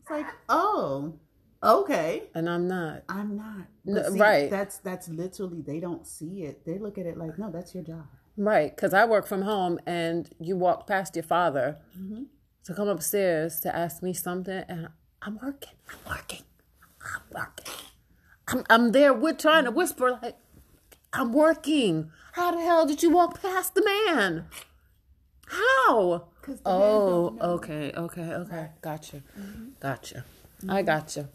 it's 0.00 0.10
like 0.10 0.26
oh 0.48 1.14
okay 1.62 2.24
And 2.34 2.48
I'm 2.48 2.66
not. 2.66 3.04
I'm 3.08 3.36
not. 3.36 3.66
No, 3.84 4.10
see, 4.10 4.18
right. 4.18 4.50
That's 4.50 4.78
that's 4.78 5.08
literally 5.08 5.62
they 5.62 5.80
don't 5.80 6.06
see 6.06 6.42
it. 6.44 6.64
They 6.64 6.78
look 6.78 6.98
at 6.98 7.06
it 7.06 7.16
like, 7.16 7.38
no, 7.38 7.50
that's 7.50 7.74
your 7.74 7.84
job. 7.84 8.06
Right. 8.36 8.74
Because 8.74 8.94
I 8.94 9.04
work 9.04 9.26
from 9.26 9.42
home 9.42 9.78
and 9.86 10.30
you 10.38 10.56
walk 10.56 10.86
past 10.86 11.16
your 11.16 11.22
father 11.22 11.78
mm-hmm. 11.98 12.22
to 12.64 12.74
come 12.74 12.88
upstairs 12.88 13.60
to 13.60 13.74
ask 13.74 14.02
me 14.02 14.12
something, 14.12 14.64
and 14.68 14.88
I'm 15.22 15.38
working. 15.42 15.74
I'm 15.90 15.98
working. 16.16 16.44
I'm 17.02 17.22
working. 17.34 17.74
I'm, 18.48 18.64
I'm 18.70 18.92
there 18.92 19.12
with 19.12 19.38
trying 19.38 19.64
to 19.64 19.70
whisper, 19.70 20.18
like, 20.22 20.36
I'm 21.12 21.32
working. 21.32 22.10
How 22.32 22.52
the 22.52 22.60
hell 22.60 22.86
did 22.86 23.02
you 23.02 23.10
walk 23.10 23.40
past 23.42 23.74
the 23.74 23.84
man? 23.84 24.46
How? 25.46 26.28
Oh, 26.64 27.36
okay, 27.40 27.92
okay, 27.96 28.32
okay. 28.34 28.68
Gotcha. 28.80 29.22
Mm-hmm. 29.38 29.64
Gotcha. 29.80 30.24
I 30.68 30.82
mm-hmm. 30.82 30.86
gotcha. 30.86 31.28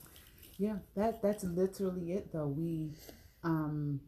Yeah, 0.58 0.78
that 0.96 1.22
that's 1.22 1.44
literally 1.44 2.14
it 2.14 2.32
though. 2.32 2.48
We 2.48 2.92
um 3.44 4.02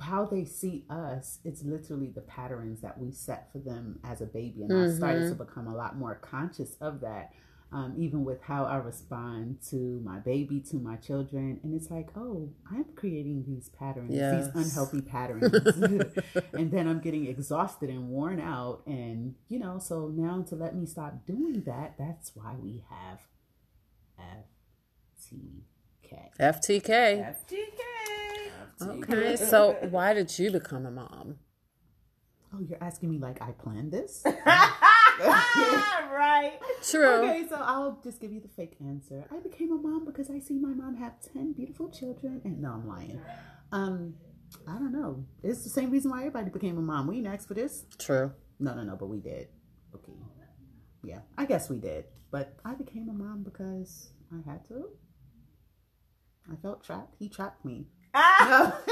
how 0.00 0.24
they 0.26 0.44
see 0.44 0.84
us, 0.88 1.38
it's 1.44 1.62
literally 1.64 2.08
the 2.08 2.20
patterns 2.22 2.80
that 2.80 2.98
we 2.98 3.10
set 3.12 3.50
for 3.52 3.58
them 3.58 3.98
as 4.04 4.20
a 4.20 4.26
baby. 4.26 4.62
And 4.62 4.72
I 4.72 4.86
started 4.96 5.28
to 5.28 5.34
become 5.34 5.66
a 5.66 5.74
lot 5.74 5.96
more 5.96 6.14
conscious 6.14 6.76
of 6.80 7.00
that. 7.00 7.32
Um, 7.72 7.94
even 7.96 8.22
with 8.24 8.42
how 8.42 8.64
I 8.66 8.76
respond 8.76 9.58
to 9.70 10.00
my 10.04 10.18
baby, 10.18 10.60
to 10.70 10.76
my 10.76 10.96
children. 10.96 11.58
And 11.62 11.74
it's 11.74 11.90
like, 11.90 12.10
oh, 12.16 12.50
I'm 12.70 12.84
creating 12.94 13.44
these 13.46 13.70
patterns, 13.70 14.10
Yes. 14.12 14.52
these 14.54 14.64
unhealthy 14.66 15.00
patterns. 15.10 15.50
and 16.52 16.70
then 16.70 16.86
I'm 16.86 17.00
getting 17.00 17.26
exhausted 17.26 17.88
and 17.88 18.08
worn 18.08 18.40
out. 18.40 18.82
And, 18.86 19.36
you 19.48 19.58
know, 19.58 19.78
so 19.78 20.08
now 20.14 20.42
to 20.50 20.54
let 20.54 20.76
me 20.76 20.84
stop 20.84 21.24
doing 21.26 21.62
that, 21.62 21.94
that's 21.98 22.32
why 22.36 22.54
we 22.62 22.84
have 22.90 23.20
FTK. 26.40 26.40
FTK. 26.40 27.36
FTK. 27.50 27.80
Okay, 28.82 29.36
so 29.36 29.76
why 29.90 30.12
did 30.12 30.36
you 30.38 30.50
become 30.50 30.86
a 30.86 30.90
mom? 30.90 31.36
Oh, 32.54 32.60
you're 32.60 32.82
asking 32.82 33.10
me 33.10 33.18
like 33.18 33.40
I 33.40 33.52
planned 33.52 33.92
this? 33.92 34.22
right. 34.26 36.52
True. 36.82 37.06
Okay, 37.06 37.46
so 37.48 37.56
I'll 37.56 37.98
just 38.04 38.20
give 38.20 38.32
you 38.32 38.40
the 38.40 38.48
fake 38.48 38.76
answer. 38.84 39.24
I 39.30 39.38
became 39.38 39.72
a 39.72 39.76
mom 39.76 40.04
because 40.04 40.28
I 40.30 40.38
see 40.38 40.58
my 40.58 40.74
mom 40.74 40.96
have 40.96 41.14
10 41.32 41.52
beautiful 41.52 41.88
children. 41.88 42.42
And 42.44 42.60
no, 42.60 42.72
I'm 42.72 42.86
lying. 42.86 43.20
Um, 43.70 44.14
I 44.66 44.72
don't 44.72 44.92
know. 44.92 45.24
It's 45.42 45.64
the 45.64 45.70
same 45.70 45.90
reason 45.90 46.10
why 46.10 46.18
everybody 46.18 46.50
became 46.50 46.76
a 46.76 46.82
mom. 46.82 47.06
We 47.06 47.16
didn't 47.16 47.32
ask 47.32 47.48
for 47.48 47.54
this. 47.54 47.86
True. 47.98 48.32
No, 48.58 48.74
no, 48.74 48.82
no, 48.82 48.96
but 48.96 49.06
we 49.06 49.20
did. 49.20 49.48
Okay. 49.94 50.12
Yeah, 51.04 51.20
I 51.38 51.46
guess 51.46 51.70
we 51.70 51.78
did. 51.78 52.04
But 52.30 52.54
I 52.64 52.74
became 52.74 53.08
a 53.08 53.12
mom 53.12 53.44
because 53.44 54.10
I 54.32 54.50
had 54.50 54.66
to. 54.68 54.88
I 56.50 56.56
felt 56.56 56.84
trapped. 56.84 57.14
He 57.18 57.28
trapped 57.28 57.64
me. 57.64 57.86
No. 58.14 58.72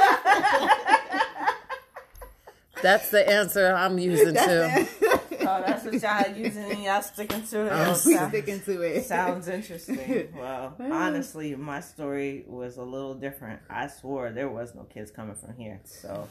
That's 2.82 3.10
the 3.10 3.28
answer 3.28 3.74
I'm 3.74 3.98
using 3.98 4.34
too. 4.34 4.86
Oh, 5.42 5.62
that's 5.66 5.84
what 5.84 5.94
y'all 6.00 6.36
using 6.36 6.70
and 6.70 6.82
y'all 6.82 7.00
sticking 7.02 7.42
to 7.46 7.66
it. 7.66 7.72
I'm 7.72 7.88
Oh, 7.90 7.94
sound- 7.94 8.30
sticking 8.30 8.60
to 8.60 8.82
it. 8.82 9.04
Sounds 9.06 9.48
interesting. 9.48 10.28
Well, 10.36 10.76
honestly, 10.78 11.56
my 11.56 11.80
story 11.80 12.44
was 12.46 12.76
a 12.76 12.82
little 12.82 13.14
different. 13.14 13.60
I 13.68 13.86
swore 13.88 14.30
there 14.30 14.50
was 14.50 14.74
no 14.74 14.82
kids 14.84 15.10
coming 15.10 15.34
from 15.34 15.56
here. 15.56 15.80
So, 15.84 16.28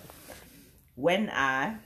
when 0.96 1.30
I 1.32 1.78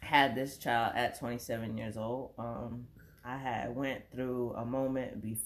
had 0.00 0.34
this 0.34 0.58
child 0.58 0.94
at 0.96 1.18
27 1.18 1.78
years 1.78 1.96
old, 1.96 2.32
um, 2.38 2.86
I 3.24 3.38
had 3.38 3.74
went 3.74 4.02
through 4.12 4.52
a 4.56 4.66
moment, 4.66 5.22
be 5.22 5.38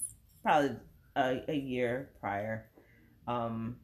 probably 0.42 0.76
a, 1.14 1.42
a 1.46 1.54
year 1.54 2.08
prior, 2.20 2.66
um, 3.26 3.76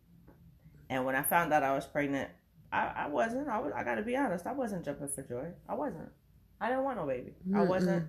and 0.90 1.04
when 1.04 1.16
I 1.16 1.22
found 1.22 1.52
out 1.52 1.62
I 1.62 1.74
was 1.74 1.86
pregnant, 1.86 2.30
I, 2.72 2.92
I 2.96 3.08
wasn't. 3.08 3.48
I 3.48 3.58
was. 3.58 3.72
I 3.74 3.84
got 3.84 3.96
to 3.96 4.02
be 4.02 4.16
honest. 4.16 4.46
I 4.46 4.52
wasn't 4.52 4.84
jumping 4.84 5.08
for 5.08 5.22
joy. 5.22 5.48
I 5.68 5.74
wasn't. 5.74 6.08
I 6.60 6.68
didn't 6.68 6.84
want 6.84 6.98
no 6.98 7.06
baby. 7.06 7.32
I 7.54 7.62
wasn't. 7.64 8.06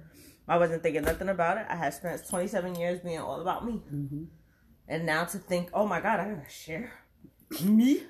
I 0.48 0.58
wasn't 0.58 0.84
thinking 0.84 1.04
nothing 1.04 1.30
about 1.30 1.58
it. 1.58 1.66
I 1.70 1.76
had 1.76 1.94
spent 1.94 2.28
27 2.28 2.76
years 2.76 3.00
being 3.00 3.20
all 3.20 3.42
about 3.42 3.66
me. 3.66 3.82
Mhm. 3.92 4.28
And 4.88 5.06
now 5.06 5.24
to 5.24 5.38
think, 5.38 5.70
oh 5.74 5.88
my 5.88 6.02
God, 6.02 6.20
I 6.20 6.30
gotta 6.30 6.50
share 6.50 6.92
me. 7.64 8.04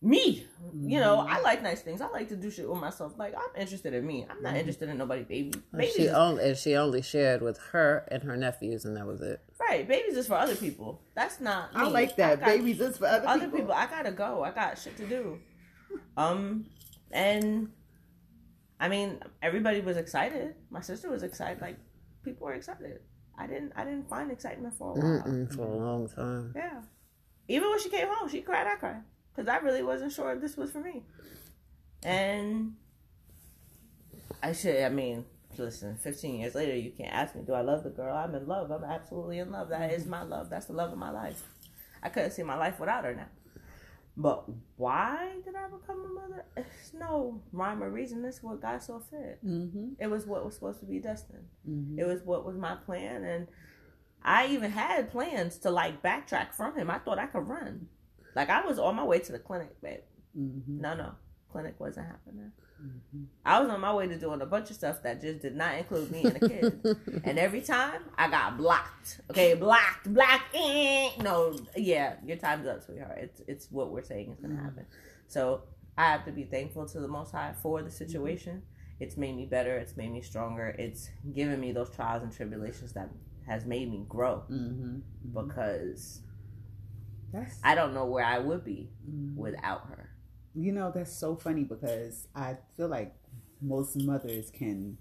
Me. 0.00 0.46
You 0.74 1.00
know, 1.00 1.26
I 1.28 1.40
like 1.40 1.60
nice 1.62 1.80
things. 1.82 2.00
I 2.00 2.08
like 2.08 2.28
to 2.28 2.36
do 2.36 2.50
shit 2.50 2.68
with 2.68 2.78
myself. 2.80 3.14
Like, 3.18 3.34
I'm 3.34 3.60
interested 3.60 3.94
in 3.94 4.06
me. 4.06 4.26
I'm 4.30 4.40
not 4.42 4.54
interested 4.56 4.88
in 4.88 4.96
nobody 4.96 5.22
baby. 5.24 5.52
Babies 5.72 5.94
She 5.94 6.08
only 6.08 6.44
and 6.48 6.56
she 6.56 6.76
only 6.76 7.02
shared 7.02 7.42
with 7.42 7.58
her 7.72 8.06
and 8.10 8.22
her 8.22 8.36
nephews, 8.36 8.84
and 8.84 8.96
that 8.96 9.06
was 9.06 9.20
it. 9.22 9.40
right. 9.58 9.88
Babies 9.88 10.16
is 10.16 10.28
for 10.28 10.34
other 10.34 10.54
people. 10.54 11.02
That's 11.16 11.40
not 11.40 11.74
me. 11.74 11.80
I 11.80 11.84
like 11.88 12.14
that. 12.16 12.38
got- 12.40 12.46
Babies 12.46 12.80
is 12.80 12.98
for 12.98 13.06
other, 13.06 13.26
other 13.26 13.44
people. 13.46 13.58
people. 13.58 13.72
I 13.74 13.86
gotta 13.86 14.12
go. 14.12 14.44
I 14.44 14.52
got 14.52 14.78
shit 14.78 14.96
to 14.98 15.06
do. 15.06 15.38
Um, 16.16 16.66
and 17.10 17.70
I 18.78 18.88
mean, 18.88 19.18
everybody 19.42 19.80
was 19.80 19.96
excited. 19.96 20.54
My 20.70 20.80
sister 20.80 21.10
was 21.10 21.24
excited. 21.24 21.60
Like 21.60 21.76
people 22.24 22.46
were 22.46 22.54
excited. 22.54 23.00
I 23.36 23.46
didn't 23.48 23.72
I 23.74 23.82
didn't 23.84 24.08
find 24.08 24.30
excitement 24.30 24.74
for 24.78 24.90
a 24.90 25.00
while. 25.00 25.22
Mm-mm, 25.26 25.52
for 25.56 25.62
a 25.66 25.76
long 25.76 26.08
time. 26.08 26.52
Yeah. 26.54 26.82
Even 27.48 27.70
when 27.70 27.80
she 27.80 27.88
came 27.88 28.06
home, 28.08 28.28
she 28.28 28.42
cried. 28.42 28.66
I 28.68 28.76
cried 28.76 29.02
because 29.38 29.48
I 29.48 29.58
really 29.58 29.84
wasn't 29.84 30.12
sure 30.12 30.32
if 30.32 30.40
this 30.40 30.56
was 30.56 30.72
for 30.72 30.80
me. 30.80 31.02
And 32.02 32.74
I 34.42 34.52
should. 34.52 34.82
I 34.82 34.88
mean, 34.88 35.24
listen. 35.56 35.96
Fifteen 35.96 36.40
years 36.40 36.56
later, 36.56 36.74
you 36.74 36.90
can't 36.90 37.14
ask 37.14 37.36
me, 37.36 37.42
"Do 37.46 37.52
I 37.52 37.60
love 37.60 37.84
the 37.84 37.90
girl?" 37.90 38.16
I'm 38.16 38.34
in 38.34 38.48
love. 38.48 38.72
I'm 38.72 38.82
absolutely 38.82 39.38
in 39.38 39.52
love. 39.52 39.68
That 39.68 39.92
is 39.92 40.06
my 40.06 40.22
love. 40.22 40.50
That's 40.50 40.66
the 40.66 40.72
love 40.72 40.90
of 40.90 40.98
my 40.98 41.10
life. 41.10 41.42
I 42.02 42.08
couldn't 42.08 42.32
see 42.32 42.42
my 42.42 42.56
life 42.56 42.80
without 42.80 43.04
her 43.04 43.14
now. 43.14 43.28
But 44.16 44.44
why 44.76 45.36
did 45.44 45.54
I 45.54 45.68
become 45.68 46.04
a 46.04 46.08
mother? 46.08 46.44
It's 46.56 46.92
no 46.92 47.40
rhyme 47.52 47.82
or 47.82 47.90
reason. 47.90 48.22
This 48.22 48.38
is 48.38 48.42
what 48.42 48.60
God 48.60 48.82
saw 48.82 48.98
fit. 48.98 49.38
Mm-hmm. 49.46 49.92
It 50.00 50.08
was 50.08 50.26
what 50.26 50.44
was 50.44 50.54
supposed 50.54 50.80
to 50.80 50.86
be 50.86 50.98
destined. 50.98 51.46
Mm-hmm. 51.68 52.00
It 52.00 52.06
was 52.06 52.22
what 52.24 52.44
was 52.44 52.56
my 52.56 52.74
plan, 52.74 53.22
and 53.22 53.46
I 54.24 54.48
even 54.48 54.72
had 54.72 55.12
plans 55.12 55.58
to 55.58 55.70
like 55.70 56.02
backtrack 56.02 56.54
from 56.54 56.76
him. 56.76 56.90
I 56.90 56.98
thought 56.98 57.20
I 57.20 57.26
could 57.26 57.46
run. 57.46 57.86
Like 58.38 58.50
I 58.50 58.64
was 58.64 58.78
on 58.78 58.94
my 58.94 59.02
way 59.04 59.18
to 59.18 59.32
the 59.32 59.40
clinic, 59.40 59.80
babe. 59.82 59.98
Mm-hmm. 60.38 60.80
No, 60.80 60.94
no, 60.94 61.10
clinic 61.50 61.74
wasn't 61.80 62.06
happening. 62.06 62.52
Mm-hmm. 62.80 63.24
I 63.44 63.58
was 63.58 63.68
on 63.68 63.80
my 63.80 63.92
way 63.92 64.06
to 64.06 64.16
doing 64.16 64.40
a 64.40 64.46
bunch 64.46 64.70
of 64.70 64.76
stuff 64.76 65.02
that 65.02 65.20
just 65.20 65.42
did 65.42 65.56
not 65.56 65.74
include 65.74 66.12
me 66.12 66.22
and 66.22 66.36
the 66.36 66.48
kid. 66.48 67.22
and 67.24 67.36
every 67.36 67.60
time 67.62 68.02
I 68.16 68.30
got 68.30 68.56
blocked. 68.56 69.20
Okay, 69.30 69.54
blocked, 69.54 70.12
blocked. 70.14 70.54
Eh. 70.54 71.10
No, 71.20 71.58
yeah, 71.76 72.14
your 72.24 72.36
time's 72.36 72.68
up, 72.68 72.80
sweetheart. 72.84 73.18
It's 73.20 73.42
it's 73.48 73.70
what 73.72 73.90
we're 73.90 74.04
saying 74.04 74.30
is 74.30 74.38
gonna 74.38 74.62
happen. 74.62 74.86
So 75.26 75.62
I 75.96 76.04
have 76.04 76.24
to 76.26 76.30
be 76.30 76.44
thankful 76.44 76.86
to 76.86 77.00
the 77.00 77.08
Most 77.08 77.32
High 77.32 77.54
for 77.60 77.82
the 77.82 77.90
situation. 77.90 78.62
It's 79.00 79.16
made 79.16 79.34
me 79.36 79.46
better. 79.46 79.76
It's 79.76 79.96
made 79.96 80.12
me 80.12 80.22
stronger. 80.22 80.76
It's 80.78 81.10
given 81.34 81.58
me 81.58 81.72
those 81.72 81.90
trials 81.90 82.22
and 82.22 82.32
tribulations 82.32 82.92
that 82.92 83.10
has 83.48 83.64
made 83.66 83.90
me 83.90 84.04
grow 84.08 84.44
Mm-hmm. 84.48 84.98
because 85.34 86.20
That's 87.32 87.58
I 87.62 87.74
don't 87.74 87.94
know 87.94 88.06
where 88.06 88.24
I 88.24 88.38
would 88.38 88.64
be 88.64 88.90
mm. 89.08 89.36
without 89.36 89.86
her. 89.88 90.10
you 90.54 90.72
know 90.72 90.90
that's 90.94 91.12
so 91.16 91.36
funny 91.36 91.64
because 91.64 92.26
I 92.34 92.56
feel 92.76 92.88
like 92.88 93.14
most 93.60 93.96
mothers 93.96 94.50
can 94.50 94.98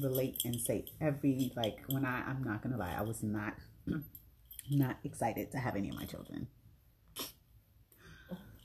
relate 0.00 0.42
and 0.44 0.60
say 0.60 0.84
every 1.00 1.52
like 1.56 1.78
when 1.88 2.04
I 2.04 2.22
I'm 2.28 2.42
not 2.44 2.62
gonna 2.62 2.76
lie 2.76 2.94
I 2.96 3.02
was 3.02 3.22
not 3.22 3.54
not 4.70 4.96
excited 5.04 5.50
to 5.52 5.58
have 5.58 5.76
any 5.76 5.88
of 5.90 5.96
my 5.96 6.04
children. 6.04 6.48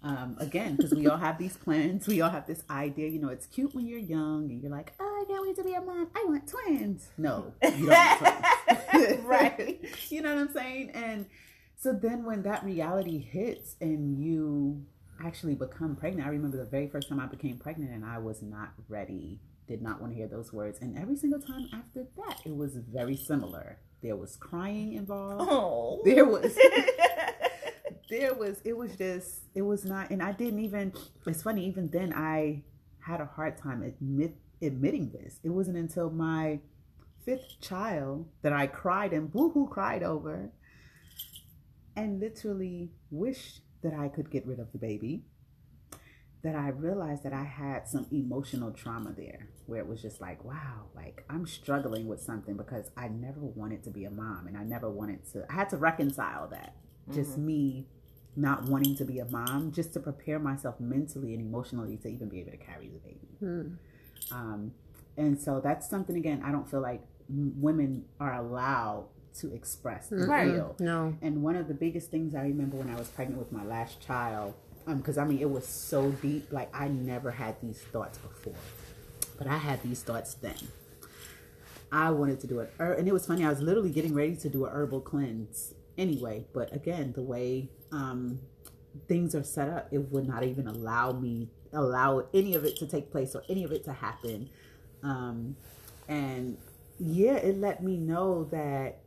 Um, 0.03 0.35
again, 0.39 0.75
because 0.77 0.93
we 0.95 1.07
all 1.07 1.17
have 1.17 1.37
these 1.37 1.55
plans, 1.57 2.07
we 2.07 2.21
all 2.21 2.31
have 2.31 2.47
this 2.47 2.63
idea. 2.71 3.07
You 3.07 3.19
know, 3.19 3.29
it's 3.29 3.45
cute 3.45 3.75
when 3.75 3.85
you're 3.85 3.99
young 3.99 4.49
and 4.49 4.59
you're 4.61 4.71
like, 4.71 4.93
"Oh, 4.99 5.21
I 5.21 5.25
can't 5.31 5.43
wait 5.45 5.55
to 5.57 5.63
be 5.63 5.73
a 5.75 5.81
mom. 5.81 6.09
I 6.15 6.25
want 6.27 6.47
twins." 6.47 7.09
No, 7.19 7.53
you 7.63 7.85
don't 7.85 8.21
want 8.21 8.45
twins, 8.91 9.19
Right. 9.23 9.79
You 10.09 10.21
know 10.23 10.33
what 10.33 10.41
I'm 10.41 10.53
saying? 10.53 10.89
And 10.91 11.27
so 11.81 11.93
then 11.93 12.25
when 12.25 12.43
that 12.43 12.63
reality 12.63 13.17
hits 13.17 13.75
and 13.81 14.23
you 14.23 14.85
actually 15.19 15.55
become 15.55 15.95
pregnant, 15.95 16.27
I 16.27 16.29
remember 16.29 16.57
the 16.57 16.65
very 16.65 16.87
first 16.87 17.09
time 17.09 17.19
I 17.19 17.25
became 17.25 17.57
pregnant 17.57 17.91
and 17.91 18.05
I 18.05 18.19
was 18.19 18.43
not 18.43 18.73
ready, 18.87 19.39
did 19.67 19.81
not 19.81 19.99
want 19.99 20.13
to 20.13 20.17
hear 20.17 20.27
those 20.27 20.53
words. 20.53 20.77
And 20.79 20.95
every 20.95 21.15
single 21.15 21.41
time 21.41 21.67
after 21.73 22.05
that, 22.17 22.41
it 22.45 22.55
was 22.55 22.75
very 22.75 23.15
similar. 23.17 23.79
There 24.03 24.15
was 24.15 24.35
crying 24.35 24.93
involved. 24.93 25.49
Oh. 25.51 26.03
There 26.05 26.25
was 26.25 26.55
there 28.11 28.35
was 28.35 28.61
it 28.63 28.77
was 28.77 28.95
just 28.95 29.41
it 29.55 29.63
was 29.63 29.83
not 29.83 30.11
and 30.11 30.21
I 30.21 30.33
didn't 30.33 30.59
even 30.59 30.93
it's 31.25 31.41
funny, 31.41 31.65
even 31.65 31.89
then 31.89 32.13
I 32.15 32.61
had 32.99 33.21
a 33.21 33.25
hard 33.25 33.57
time 33.57 33.81
admit 33.81 34.35
admitting 34.61 35.09
this. 35.09 35.39
It 35.43 35.49
wasn't 35.49 35.77
until 35.77 36.11
my 36.11 36.59
fifth 37.25 37.59
child 37.59 38.27
that 38.43 38.53
I 38.53 38.67
cried 38.67 39.13
and 39.13 39.33
boohoo 39.33 39.67
cried 39.67 40.03
over 40.03 40.51
and 41.95 42.19
literally 42.19 42.91
wished 43.09 43.61
that 43.83 43.93
I 43.93 44.07
could 44.07 44.29
get 44.29 44.45
rid 44.45 44.59
of 44.59 44.71
the 44.71 44.77
baby. 44.77 45.23
That 46.43 46.55
I 46.55 46.69
realized 46.69 47.23
that 47.23 47.33
I 47.33 47.43
had 47.43 47.87
some 47.87 48.07
emotional 48.11 48.71
trauma 48.71 49.13
there 49.15 49.49
where 49.67 49.79
it 49.79 49.87
was 49.87 50.01
just 50.01 50.19
like, 50.19 50.43
wow, 50.43 50.85
like 50.95 51.23
I'm 51.29 51.45
struggling 51.45 52.07
with 52.07 52.19
something 52.19 52.57
because 52.57 52.89
I 52.97 53.09
never 53.09 53.41
wanted 53.41 53.83
to 53.83 53.91
be 53.91 54.05
a 54.05 54.09
mom 54.09 54.47
and 54.47 54.57
I 54.57 54.63
never 54.63 54.89
wanted 54.89 55.19
to, 55.33 55.45
I 55.51 55.53
had 55.53 55.69
to 55.69 55.77
reconcile 55.77 56.47
that. 56.47 56.75
Just 57.13 57.37
me 57.37 57.87
not 58.35 58.63
wanting 58.69 58.95
to 58.95 59.05
be 59.05 59.19
a 59.19 59.25
mom, 59.25 59.71
just 59.71 59.93
to 59.93 59.99
prepare 59.99 60.39
myself 60.39 60.79
mentally 60.79 61.33
and 61.33 61.41
emotionally 61.41 61.97
to 61.97 62.07
even 62.07 62.29
be 62.29 62.39
able 62.39 62.51
to 62.51 62.57
carry 62.57 62.87
the 62.87 62.99
baby. 62.99 63.27
Hmm. 63.39 63.73
Um, 64.31 64.71
and 65.17 65.39
so 65.39 65.59
that's 65.63 65.89
something 65.89 66.15
again 66.15 66.41
I 66.43 66.51
don't 66.51 66.69
feel 66.69 66.81
like 66.81 67.01
women 67.29 68.05
are 68.19 68.33
allowed 68.33 69.07
to 69.39 69.53
express 69.53 70.11
and 70.11 70.27
Right. 70.27 70.51
feel. 70.53 70.75
No. 70.79 71.15
And 71.21 71.41
one 71.43 71.55
of 71.55 71.67
the 71.67 71.73
biggest 71.73 72.11
things 72.11 72.35
I 72.35 72.43
remember 72.43 72.77
when 72.77 72.89
I 72.89 72.97
was 72.97 73.07
pregnant 73.09 73.39
with 73.39 73.51
my 73.51 73.63
last 73.63 73.99
child, 74.01 74.53
because 74.87 75.17
I 75.17 75.25
mean 75.25 75.39
it 75.39 75.49
was 75.49 75.65
so 75.67 76.11
deep. 76.11 76.51
Like 76.51 76.69
I 76.75 76.87
never 76.87 77.31
had 77.31 77.55
these 77.61 77.79
thoughts 77.79 78.17
before, 78.17 78.53
but 79.37 79.47
I 79.47 79.57
had 79.57 79.81
these 79.83 80.03
thoughts 80.03 80.33
then. 80.33 80.55
I 81.91 82.09
wanted 82.11 82.39
to 82.41 82.47
do 82.47 82.59
it, 82.59 82.73
her- 82.77 82.93
and 82.93 83.07
it 83.07 83.11
was 83.13 83.25
funny. 83.25 83.43
I 83.45 83.49
was 83.49 83.61
literally 83.61 83.89
getting 83.91 84.13
ready 84.13 84.35
to 84.37 84.49
do 84.49 84.65
a 84.65 84.69
herbal 84.69 85.01
cleanse 85.01 85.73
anyway, 85.97 86.45
but 86.53 86.73
again, 86.73 87.11
the 87.13 87.21
way 87.21 87.69
um, 87.91 88.39
things 89.09 89.35
are 89.35 89.43
set 89.43 89.67
up, 89.69 89.89
it 89.91 90.09
would 90.11 90.25
not 90.27 90.43
even 90.43 90.67
allow 90.67 91.11
me 91.11 91.49
allow 91.73 92.27
any 92.33 92.53
of 92.55 92.65
it 92.65 92.75
to 92.77 92.85
take 92.85 93.11
place 93.11 93.33
or 93.33 93.43
any 93.49 93.63
of 93.63 93.71
it 93.71 93.83
to 93.85 93.93
happen. 93.93 94.49
Um, 95.03 95.55
and 96.09 96.57
yeah, 96.99 97.35
it 97.35 97.57
let 97.57 97.81
me 97.83 97.95
know 97.97 98.43
that 98.51 98.99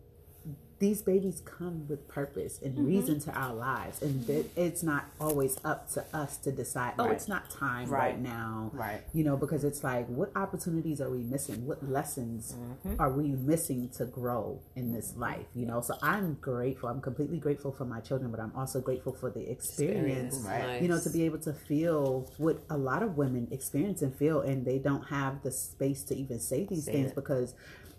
these 0.85 1.01
babies 1.01 1.41
come 1.59 1.89
with 1.89 2.07
purpose 2.09 2.61
and 2.63 2.75
Mm-hmm. 2.75 2.87
reason 2.95 3.17
to 3.21 3.31
our 3.33 3.55
lives, 3.55 4.03
and 4.03 4.27
that 4.27 4.45
it's 4.55 4.83
not 4.83 5.05
always 5.19 5.57
up 5.65 5.89
to 5.95 6.05
us 6.13 6.37
to 6.45 6.53
decide. 6.53 6.93
Oh, 6.99 7.05
Right. 7.07 7.15
it's 7.17 7.27
not 7.29 7.49
time 7.49 7.89
right, 7.89 8.13
Right. 8.15 8.21
now, 8.21 8.71
Right. 8.75 9.01
You 9.15 9.25
know, 9.25 9.37
because 9.45 9.65
it's 9.65 9.83
like, 9.83 10.07
what 10.09 10.31
opportunities 10.37 11.01
are 11.01 11.09
we 11.09 11.23
missing? 11.23 11.67
What 11.67 11.81
lessons 11.99 12.55
Mm-hmm. 12.55 13.01
are 13.01 13.11
we 13.11 13.29
missing 13.53 13.89
to 13.99 14.05
grow 14.05 14.61
in 14.77 14.93
this 14.93 15.17
life? 15.17 15.47
You 15.55 15.65
know, 15.67 15.81
so 15.81 15.95
I'm 16.03 16.35
grateful. 16.41 16.89
I'm 16.91 17.01
completely 17.01 17.39
grateful 17.39 17.73
for 17.73 17.87
my 17.87 18.01
children, 18.01 18.31
but 18.31 18.41
I'm 18.41 18.53
also 18.55 18.81
grateful 18.83 19.13
for 19.15 19.31
the 19.31 19.45
experience. 19.51 20.37
Right. 20.47 20.83
You 20.83 20.89
know, 20.89 21.01
to 21.01 21.11
be 21.11 21.23
able 21.25 21.39
to 21.49 21.55
feel 21.55 22.31
what 22.37 22.59
a 22.69 22.77
lot 22.77 23.03
of 23.03 23.17
women 23.17 23.49
experience 23.51 24.03
and 24.03 24.15
feel, 24.15 24.43
and 24.43 24.67
they 24.67 24.79
don't 24.79 25.05
have 25.19 25.43
the 25.43 25.51
space 25.51 26.03
to 26.09 26.15
even 26.23 26.39
say 26.41 26.65
these 26.65 26.85
Say 26.85 26.93
things 26.93 27.11
it. 27.13 27.15
because 27.15 27.55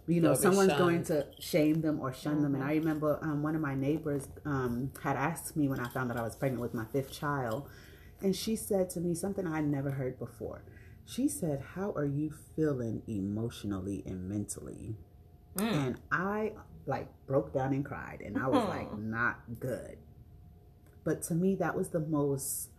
you 0.08 0.22
know 0.22 0.36
someone's 0.36 0.70
shunned. 0.70 0.80
going 0.80 1.04
to 1.06 1.28
shame 1.40 1.82
them 1.82 2.00
or 2.00 2.14
shun 2.14 2.42
them. 2.42 2.56
And 2.56 2.64
I 2.64 2.76
remember 2.76 3.20
um, 3.22 3.42
one 3.42 3.56
of 3.56 3.62
my 3.62 3.76
neighbors 3.76 4.28
um, 4.46 4.92
had 5.04 5.16
asked 5.16 5.56
me 5.56 5.68
when 5.68 5.80
I 5.80 5.90
found 5.90 6.10
that 6.10 6.18
I 6.18 6.22
was 6.22 6.36
pregnant 6.36 6.62
with 6.62 6.74
my 6.74 6.86
fifth 6.86 7.12
child, 7.12 7.68
and 8.22 8.36
she 8.36 8.56
said 8.56 8.90
to 8.92 9.00
me 9.00 9.16
something 9.16 9.48
I 9.48 9.58
had 9.58 9.68
never 9.68 9.92
heard 9.92 10.20
before. 10.20 10.64
She 11.06 11.28
said, 11.28 11.64
"How 11.76 11.92
are 11.92 12.06
you 12.06 12.34
feeling 12.56 13.02
emotionally 13.08 14.04
and 14.06 14.28
mentally?" 14.30 14.96
And 15.58 15.98
I 16.12 16.54
like 16.86 17.08
broke 17.26 17.54
down 17.54 17.74
and 17.74 17.86
cried, 17.86 18.22
and 18.26 18.38
I 18.38 18.48
was 18.48 18.68
like, 18.68 18.98
"Not 18.98 19.40
good." 19.60 19.98
But 21.04 21.22
to 21.24 21.36
me, 21.36 21.56
that 21.56 21.76
was 21.76 21.90
the 21.90 22.00
most 22.00 22.70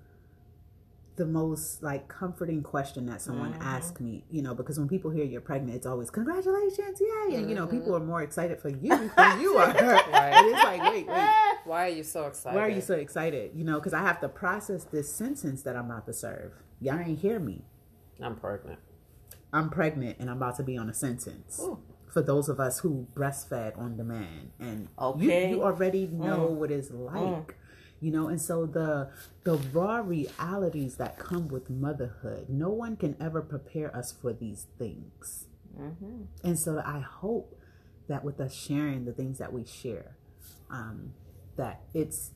the 1.17 1.27
most 1.27 1.83
like 1.83 2.09
comforting 2.09 2.63
question 2.63 3.07
that 3.07 3.21
someone 3.21 3.53
mm-hmm. 3.53 3.63
asked 3.63 4.01
me, 4.01 4.25
you 4.31 4.43
know, 4.43 4.55
because 4.55 4.79
when 4.79 4.89
people 4.89 5.11
hear 5.11 5.25
you're 5.25 5.41
pregnant, 5.41 5.77
it's 5.77 5.87
always 5.87 6.11
congratulations, 6.11 7.01
yay, 7.01 7.37
and 7.37 7.49
you 7.49 7.57
know, 7.57 7.67
people 7.67 7.93
mm-hmm. 7.93 8.03
are 8.03 8.07
more 8.07 8.23
excited 8.23 8.61
for 8.61 8.69
you 8.69 9.11
than 9.17 9.41
you 9.41 9.57
are. 9.57 9.67
And 10.17 10.47
it's 10.47 10.65
like, 10.65 10.83
wait, 10.83 11.07
wait, 11.07 11.29
Why 11.65 11.87
are 11.87 11.89
you 11.89 12.03
so 12.03 12.27
excited? 12.27 12.57
why 12.57 12.63
are 12.67 12.71
you 12.71 12.81
so 12.81 12.95
excited? 12.95 13.53
You 13.55 13.65
know, 13.65 13.77
because 13.77 13.95
I 13.95 14.01
have 14.01 14.21
to 14.21 14.29
process 14.29 14.85
this 14.85 15.13
sentence 15.13 15.63
that 15.63 15.77
I'm 15.77 15.87
about 15.87 16.07
to 16.07 16.13
serve. 16.13 16.53
Y'all 16.81 16.99
ain't 16.99 17.19
hear 17.19 17.39
me. 17.39 17.63
I'm 18.21 18.37
pregnant. 18.37 18.79
I'm 19.53 19.71
pregnant 19.71 20.19
and 20.19 20.31
I'm 20.31 20.37
about 20.37 20.57
to 20.57 20.63
be 20.63 20.77
on 20.77 20.91
a 20.91 20.95
sentence. 20.95 21.61
For 22.09 22.23
those 22.23 22.49
of 22.49 22.61
us 22.61 22.81
who 22.81 23.07
breastfed 23.15 23.79
on 23.79 23.97
demand, 23.97 24.51
and 24.59 24.89
Okay. 24.99 25.51
you, 25.51 25.57
you 25.57 25.63
already 25.63 26.07
know 26.07 26.49
mm. 26.51 26.55
what 26.55 26.71
it's 26.71 26.89
mm. 26.89 27.13
like, 27.13 27.57
you 28.01 28.11
know. 28.11 28.29
And 28.29 28.41
so 28.41 28.67
the 28.67 29.11
the 29.45 29.57
raw 29.73 29.99
realities 29.99 30.97
that 30.97 31.19
come 31.19 31.49
with 31.49 31.71
motherhood, 31.71 32.47
no 32.49 32.71
one 32.71 32.97
can 32.97 33.17
ever 33.21 33.43
prepare 33.43 33.95
us 33.97 34.13
for 34.13 34.33
these 34.33 34.67
things. 34.79 35.47
And 36.45 36.59
so 36.59 36.83
I 36.85 37.01
hope 37.01 37.59
that 38.09 38.25
with 38.25 38.41
us 38.41 38.55
sharing 38.55 39.05
the 39.05 39.13
things 39.13 39.39
that 39.39 39.53
we 39.53 39.65
share, 39.65 40.17
um, 40.71 41.13
that 41.57 41.83
it's 41.95 42.31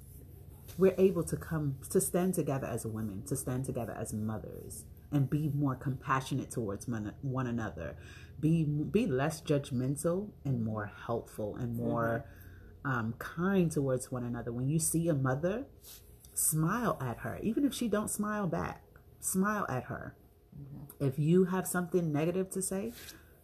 we're 0.78 0.94
able 0.98 1.24
to 1.24 1.36
come 1.36 1.76
to 1.90 2.00
stand 2.00 2.34
together 2.34 2.66
as 2.66 2.86
women, 2.86 3.22
to 3.26 3.36
stand 3.36 3.64
together 3.64 3.96
as 3.98 4.12
mothers, 4.12 4.84
and 5.12 5.28
be 5.28 5.50
more 5.54 5.74
compassionate 5.74 6.50
towards 6.50 6.86
one, 6.88 7.12
one 7.22 7.46
another, 7.46 7.96
be 8.40 8.64
be 8.64 9.06
less 9.06 9.40
judgmental 9.40 10.30
and 10.44 10.64
more 10.64 10.92
helpful 11.06 11.56
and 11.56 11.76
more 11.76 12.24
um, 12.84 13.14
kind 13.18 13.70
towards 13.70 14.10
one 14.10 14.24
another. 14.24 14.52
When 14.52 14.68
you 14.68 14.78
see 14.78 15.08
a 15.08 15.14
mother, 15.14 15.66
smile 16.34 16.98
at 17.00 17.18
her, 17.18 17.38
even 17.42 17.64
if 17.64 17.74
she 17.74 17.88
don't 17.88 18.10
smile 18.10 18.46
back. 18.46 18.82
Smile 19.20 19.66
at 19.68 19.84
her. 19.84 20.14
If 20.98 21.18
you 21.18 21.44
have 21.44 21.66
something 21.66 22.12
negative 22.12 22.50
to 22.50 22.62
say, 22.62 22.92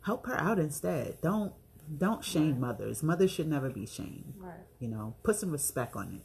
help 0.02 0.26
her 0.26 0.38
out 0.38 0.58
instead. 0.58 1.18
Don't 1.20 1.52
don't 1.98 2.24
shame 2.24 2.60
mothers. 2.60 3.02
Mothers 3.02 3.30
should 3.30 3.48
never 3.48 3.70
be 3.70 3.86
shamed. 3.86 4.34
Right. 4.38 4.54
You 4.80 4.88
know, 4.88 5.14
put 5.22 5.36
some 5.36 5.50
respect 5.50 5.94
on 5.94 6.20
it. 6.20 6.22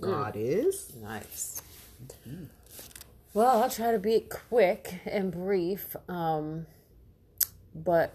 God 0.00 0.34
is. 0.36 0.92
Nice. 0.96 1.62
Well, 3.32 3.62
I'll 3.62 3.70
try 3.70 3.92
to 3.92 3.98
be 3.98 4.20
quick 4.20 5.00
and 5.06 5.32
brief. 5.32 5.96
Um, 6.08 6.66
but 7.74 8.12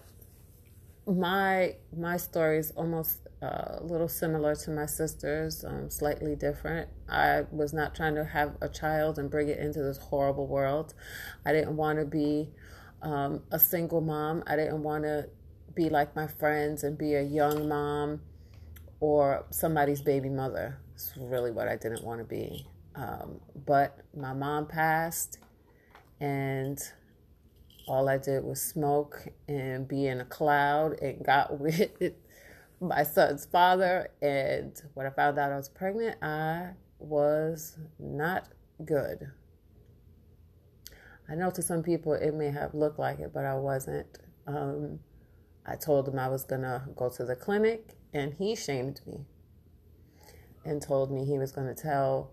my 1.06 1.74
my 1.96 2.16
story 2.16 2.58
is 2.58 2.70
almost 2.72 3.18
uh, 3.42 3.78
a 3.78 3.82
little 3.82 4.08
similar 4.08 4.54
to 4.54 4.70
my 4.70 4.86
sister's, 4.86 5.64
um, 5.64 5.90
slightly 5.90 6.36
different. 6.36 6.88
I 7.08 7.42
was 7.50 7.72
not 7.72 7.94
trying 7.94 8.14
to 8.14 8.24
have 8.24 8.56
a 8.60 8.68
child 8.68 9.18
and 9.18 9.30
bring 9.30 9.48
it 9.48 9.58
into 9.58 9.82
this 9.82 9.98
horrible 9.98 10.46
world. 10.46 10.94
I 11.44 11.52
didn't 11.52 11.76
want 11.76 11.98
to 11.98 12.04
be 12.04 12.50
um, 13.02 13.42
a 13.50 13.58
single 13.58 14.00
mom. 14.00 14.44
I 14.46 14.54
didn't 14.56 14.82
want 14.82 15.04
to 15.04 15.28
be 15.74 15.88
like 15.88 16.14
my 16.14 16.26
friends 16.26 16.84
and 16.84 16.96
be 16.96 17.14
a 17.14 17.22
young 17.22 17.68
mom 17.68 18.20
or 19.00 19.44
somebody's 19.50 20.00
baby 20.00 20.28
mother. 20.28 20.78
It's 20.94 21.12
really 21.16 21.50
what 21.50 21.66
I 21.66 21.76
didn't 21.76 22.04
want 22.04 22.20
to 22.20 22.24
be. 22.24 22.66
Um, 22.94 23.40
but 23.66 23.98
my 24.16 24.34
mom 24.34 24.66
passed, 24.66 25.38
and 26.20 26.78
all 27.88 28.08
I 28.08 28.18
did 28.18 28.44
was 28.44 28.62
smoke 28.62 29.26
and 29.48 29.88
be 29.88 30.06
in 30.06 30.20
a 30.20 30.24
cloud 30.24 31.00
and 31.00 31.24
got 31.24 31.58
with 31.60 32.12
my 32.82 33.02
son's 33.02 33.46
father. 33.46 34.10
And 34.20 34.80
when 34.94 35.06
I 35.06 35.10
found 35.10 35.38
out 35.38 35.52
I 35.52 35.56
was 35.56 35.68
pregnant, 35.68 36.22
I 36.22 36.70
was 36.98 37.78
not 37.98 38.48
good. 38.84 39.30
I 41.28 41.34
know 41.34 41.50
to 41.50 41.62
some 41.62 41.82
people 41.82 42.12
it 42.12 42.34
may 42.34 42.50
have 42.50 42.74
looked 42.74 42.98
like 42.98 43.20
it, 43.20 43.32
but 43.32 43.44
I 43.44 43.54
wasn't. 43.54 44.18
Um, 44.46 44.98
I 45.64 45.76
told 45.76 46.08
him 46.08 46.18
I 46.18 46.28
was 46.28 46.44
going 46.44 46.62
to 46.62 46.82
go 46.96 47.08
to 47.08 47.24
the 47.24 47.36
clinic, 47.36 47.94
and 48.12 48.34
he 48.34 48.56
shamed 48.56 49.00
me 49.06 49.24
and 50.64 50.82
told 50.82 51.12
me 51.12 51.24
he 51.24 51.38
was 51.38 51.52
going 51.52 51.68
to 51.72 51.80
tell 51.80 52.32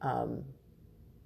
um, 0.00 0.44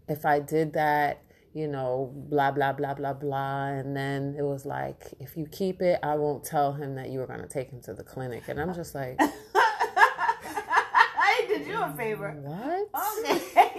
if 0.08 0.26
I 0.26 0.40
did 0.40 0.72
that, 0.74 1.22
you 1.56 1.66
know, 1.66 2.12
blah, 2.14 2.50
blah, 2.50 2.74
blah, 2.74 2.92
blah, 2.92 3.14
blah. 3.14 3.68
And 3.68 3.96
then 3.96 4.34
it 4.38 4.42
was 4.42 4.66
like, 4.66 5.14
if 5.18 5.38
you 5.38 5.46
keep 5.46 5.80
it, 5.80 5.98
I 6.02 6.14
won't 6.16 6.44
tell 6.44 6.74
him 6.74 6.96
that 6.96 7.08
you 7.08 7.18
were 7.18 7.26
going 7.26 7.40
to 7.40 7.48
take 7.48 7.70
him 7.70 7.80
to 7.84 7.94
the 7.94 8.04
clinic. 8.04 8.42
And 8.48 8.60
I'm 8.60 8.74
just 8.74 8.94
like, 8.94 9.16
I 9.54 11.46
did 11.48 11.66
you 11.66 11.82
a 11.82 11.94
favor. 11.96 12.30
what? 12.42 12.90
Okay. 13.24 13.72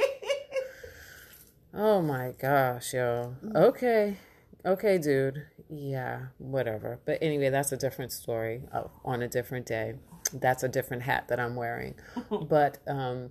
Oh 1.71 2.01
my 2.01 2.33
gosh, 2.39 2.95
yo. 2.95 3.35
Okay. 3.53 4.17
Okay, 4.65 4.97
dude. 4.97 5.45
Yeah, 5.69 6.29
whatever. 6.39 6.99
But 7.05 7.19
anyway, 7.21 7.51
that's 7.51 7.71
a 7.71 7.77
different 7.77 8.11
story 8.11 8.63
uh, 8.73 8.85
on 9.05 9.21
a 9.21 9.27
different 9.27 9.67
day. 9.67 9.93
That's 10.33 10.63
a 10.63 10.67
different 10.67 11.03
hat 11.03 11.27
that 11.27 11.39
I'm 11.39 11.55
wearing. 11.55 11.93
but 12.49 12.79
um 12.87 13.29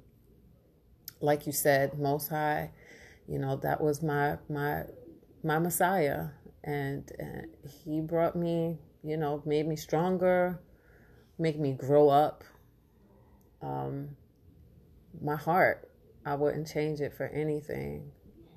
like 1.21 1.47
you 1.47 1.53
said, 1.53 1.99
most 1.99 2.29
high, 2.29 2.71
you 3.29 3.39
know, 3.39 3.57
that 3.57 3.81
was 3.81 4.03
my 4.03 4.39
my 4.49 4.85
my 5.43 5.59
messiah 5.59 6.29
and 6.65 7.11
uh, 7.21 7.69
he 7.85 8.01
brought 8.01 8.35
me, 8.37 8.79
you 9.03 9.17
know, 9.17 9.43
made 9.45 9.67
me 9.67 9.77
stronger, 9.77 10.61
make 11.39 11.59
me 11.59 11.73
grow 11.73 12.09
up. 12.09 12.45
Um 13.63 14.17
my 15.21 15.37
heart, 15.37 15.91
I 16.25 16.35
wouldn't 16.35 16.69
change 16.69 17.01
it 17.01 17.15
for 17.15 17.27
anything. 17.27 18.13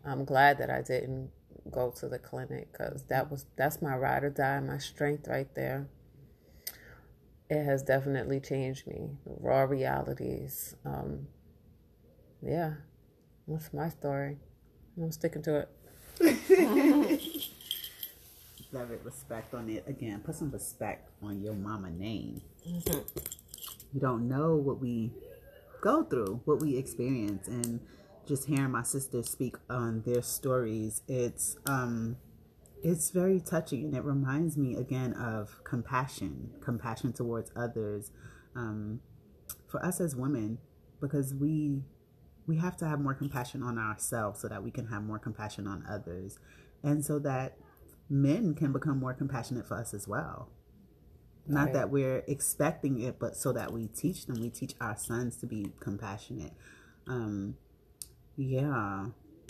I'm 0.05 0.25
glad 0.25 0.57
that 0.57 0.69
I 0.69 0.81
didn't 0.81 1.31
go 1.71 1.91
to 1.91 2.07
the 2.07 2.19
clinic 2.19 2.71
because 2.71 3.03
that 3.09 3.29
was 3.29 3.45
that's 3.55 3.81
my 3.81 3.95
ride 3.95 4.23
or 4.23 4.29
die, 4.29 4.59
my 4.59 4.77
strength 4.77 5.27
right 5.27 5.53
there. 5.55 5.87
It 7.49 7.63
has 7.63 7.81
definitely 7.81 8.39
changed 8.39 8.85
me. 8.87 9.09
Raw 9.25 9.63
realities. 9.63 10.75
Um, 10.85 11.27
yeah, 12.41 12.73
that's 13.47 13.73
my 13.73 13.89
story. 13.89 14.37
I'm 15.01 15.11
sticking 15.11 15.41
to 15.43 15.59
it. 15.59 15.69
Love 18.71 18.91
it. 18.91 19.01
Respect 19.03 19.53
on 19.53 19.69
it. 19.69 19.83
Again, 19.87 20.19
put 20.19 20.35
some 20.35 20.51
respect 20.51 21.09
on 21.23 21.41
your 21.41 21.53
mama 21.53 21.89
name. 21.89 22.41
You 22.65 23.99
don't 23.99 24.27
know 24.27 24.55
what 24.55 24.79
we 24.79 25.11
go 25.81 26.03
through, 26.03 26.41
what 26.45 26.59
we 26.59 26.77
experience, 26.77 27.47
and 27.47 27.79
just 28.29 28.45
hearing 28.45 28.71
my 28.71 28.83
sisters 28.83 29.27
speak 29.27 29.55
on 29.69 30.03
their 30.05 30.21
stories, 30.21 31.01
it's 31.07 31.57
um 31.65 32.15
it's 32.81 33.09
very 33.09 33.41
touching 33.41 33.83
and 33.83 33.95
it 33.95 34.03
reminds 34.03 34.55
me 34.55 34.75
again 34.75 35.13
of 35.13 35.61
compassion, 35.65 36.51
compassion 36.61 37.11
towards 37.11 37.51
others. 37.55 38.11
Um 38.55 39.01
for 39.67 39.83
us 39.83 39.99
as 39.99 40.15
women, 40.15 40.59
because 41.01 41.33
we 41.33 41.81
we 42.49 42.57
have 42.57 42.75
to 42.77 42.87
have 42.87 42.99
more 42.99 43.13
compassion 43.13 43.61
on 43.61 43.77
ourselves 43.77 44.41
so 44.41 44.47
that 44.47 44.63
we 44.63 44.71
can 44.71 44.87
have 44.87 45.03
more 45.03 45.19
compassion 45.19 45.67
on 45.67 45.83
others. 45.87 46.39
And 46.81 47.05
so 47.05 47.19
that 47.19 47.55
men 48.09 48.55
can 48.55 48.73
become 48.73 48.99
more 48.99 49.13
compassionate 49.13 49.67
for 49.67 49.75
us 49.77 49.93
as 49.93 50.07
well. 50.07 50.49
Not 51.47 51.65
Right. 51.65 51.73
that 51.73 51.89
we're 51.91 52.23
expecting 52.27 52.99
it, 53.01 53.19
but 53.19 53.35
so 53.37 53.51
that 53.53 53.71
we 53.71 53.85
teach 53.87 54.25
them, 54.25 54.41
we 54.41 54.49
teach 54.49 54.73
our 54.81 54.97
sons 54.97 55.35
to 55.37 55.45
be 55.45 55.71
compassionate. 55.79 56.53
Um, 57.07 57.55
yeah, 58.35 59.07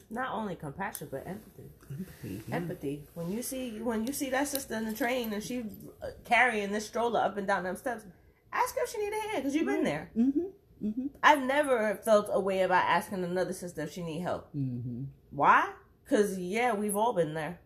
Not 0.09 0.33
only 0.33 0.55
compassion, 0.57 1.07
but 1.09 1.25
empathy. 1.25 1.69
empathy. 1.89 2.43
yeah. 2.49 2.55
Empathy. 2.55 3.03
When 3.13 3.31
you 3.31 3.41
see 3.41 3.79
when 3.81 4.05
you 4.07 4.12
see 4.12 4.29
that 4.31 4.47
sister 4.47 4.75
in 4.75 4.85
the 4.85 4.93
train 4.93 5.31
and 5.31 5.41
she 5.43 5.59
uh, 6.01 6.07
carrying 6.25 6.71
this 6.71 6.85
stroller 6.85 7.21
up 7.21 7.38
and 7.38 7.45
down 7.47 7.63
them 7.63 7.75
steps, 7.77 8.03
ask 8.51 8.75
her 8.75 8.81
if 8.83 8.89
she 8.89 8.97
need 8.97 9.13
a 9.13 9.19
hand 9.29 9.38
because 9.38 9.55
you've 9.55 9.67
been 9.67 9.83
there. 9.83 10.09
Mm-hmm. 10.17 10.47
Mm-hmm. 10.83 11.07
I've 11.21 11.41
never 11.41 11.95
felt 12.03 12.29
a 12.31 12.39
way 12.39 12.61
about 12.61 12.83
asking 12.85 13.23
another 13.23 13.53
sister 13.53 13.81
if 13.81 13.91
she 13.93 14.01
need 14.03 14.21
help. 14.21 14.47
Mm-hmm. 14.55 15.03
Why? 15.31 15.71
Because, 16.03 16.37
yeah, 16.39 16.73
we've 16.73 16.95
all 16.95 17.13
been 17.13 17.33
there. 17.33 17.59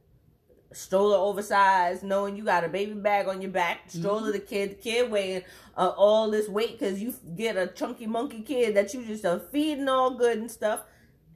Stroller 0.71 1.17
oversized, 1.17 2.01
knowing 2.03 2.35
you 2.35 2.43
got 2.43 2.63
a 2.63 2.67
baby 2.67 2.93
bag 2.93 3.27
on 3.27 3.41
your 3.41 3.51
back. 3.51 3.81
Stroller 3.91 4.31
the 4.31 4.39
kid, 4.39 4.71
the 4.71 4.75
kid 4.75 5.11
weighing 5.11 5.43
uh, 5.77 5.89
all 5.95 6.31
this 6.31 6.49
weight 6.49 6.79
because 6.79 6.99
you 6.99 7.13
get 7.35 7.55
a 7.55 7.67
chunky 7.67 8.07
monkey 8.07 8.41
kid 8.41 8.75
that 8.75 8.91
you 8.93 9.05
just 9.05 9.23
are 9.23 9.39
feeding 9.51 9.87
all 9.87 10.17
good 10.17 10.39
and 10.39 10.49
stuff. 10.49 10.81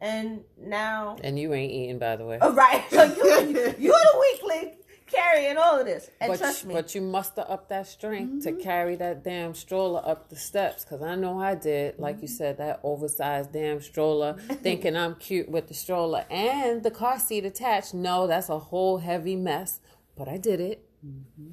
And 0.02 0.42
now, 0.60 1.18
And 1.24 1.38
you 1.40 1.54
ain't 1.54 1.72
eating, 1.72 2.00
by 2.00 2.16
the 2.16 2.26
way. 2.26 2.40
oh, 2.42 2.54
right, 2.54 2.84
so 2.90 3.04
you, 3.04 3.76
you're 3.78 3.94
the 3.94 4.18
weakling 4.34 4.76
carrying 5.08 5.58
all 5.58 5.80
of 5.80 5.86
this. 5.86 6.10
And 6.20 6.32
But, 6.32 6.38
trust 6.40 6.66
me, 6.66 6.74
but 6.74 6.94
you 6.94 7.02
muster 7.02 7.46
up 7.48 7.70
that 7.70 7.88
strength 7.88 8.46
Mm-hmm. 8.46 8.58
to 8.58 8.64
carry 8.64 8.96
that 8.98 9.24
damn 9.24 9.54
stroller 9.56 10.02
up 10.06 10.30
the 10.30 10.36
steps. 10.36 10.84
Because 10.84 11.02
I 11.02 11.16
know 11.16 11.40
I 11.40 11.56
did. 11.56 11.98
Like 12.00 12.16
Mm-hmm. 12.18 12.22
you 12.24 12.28
said, 12.28 12.58
that 12.58 12.80
oversized 12.84 13.52
damn 13.54 13.82
stroller, 13.82 14.34
thinking 14.62 14.96
I'm 14.96 15.16
cute 15.16 15.50
with 15.50 15.68
the 15.68 15.74
stroller 15.74 16.26
and 16.30 16.84
the 16.84 16.92
car 16.92 17.20
seat 17.20 17.46
attached. 17.46 17.94
No, 17.94 18.28
that's 18.28 18.50
a 18.50 18.60
whole 18.60 18.98
heavy 19.00 19.36
mess. 19.36 19.80
But 20.16 20.28
I 20.28 20.38
did 20.38 20.60
it. 20.60 20.84
Mm-hmm. 21.06 21.52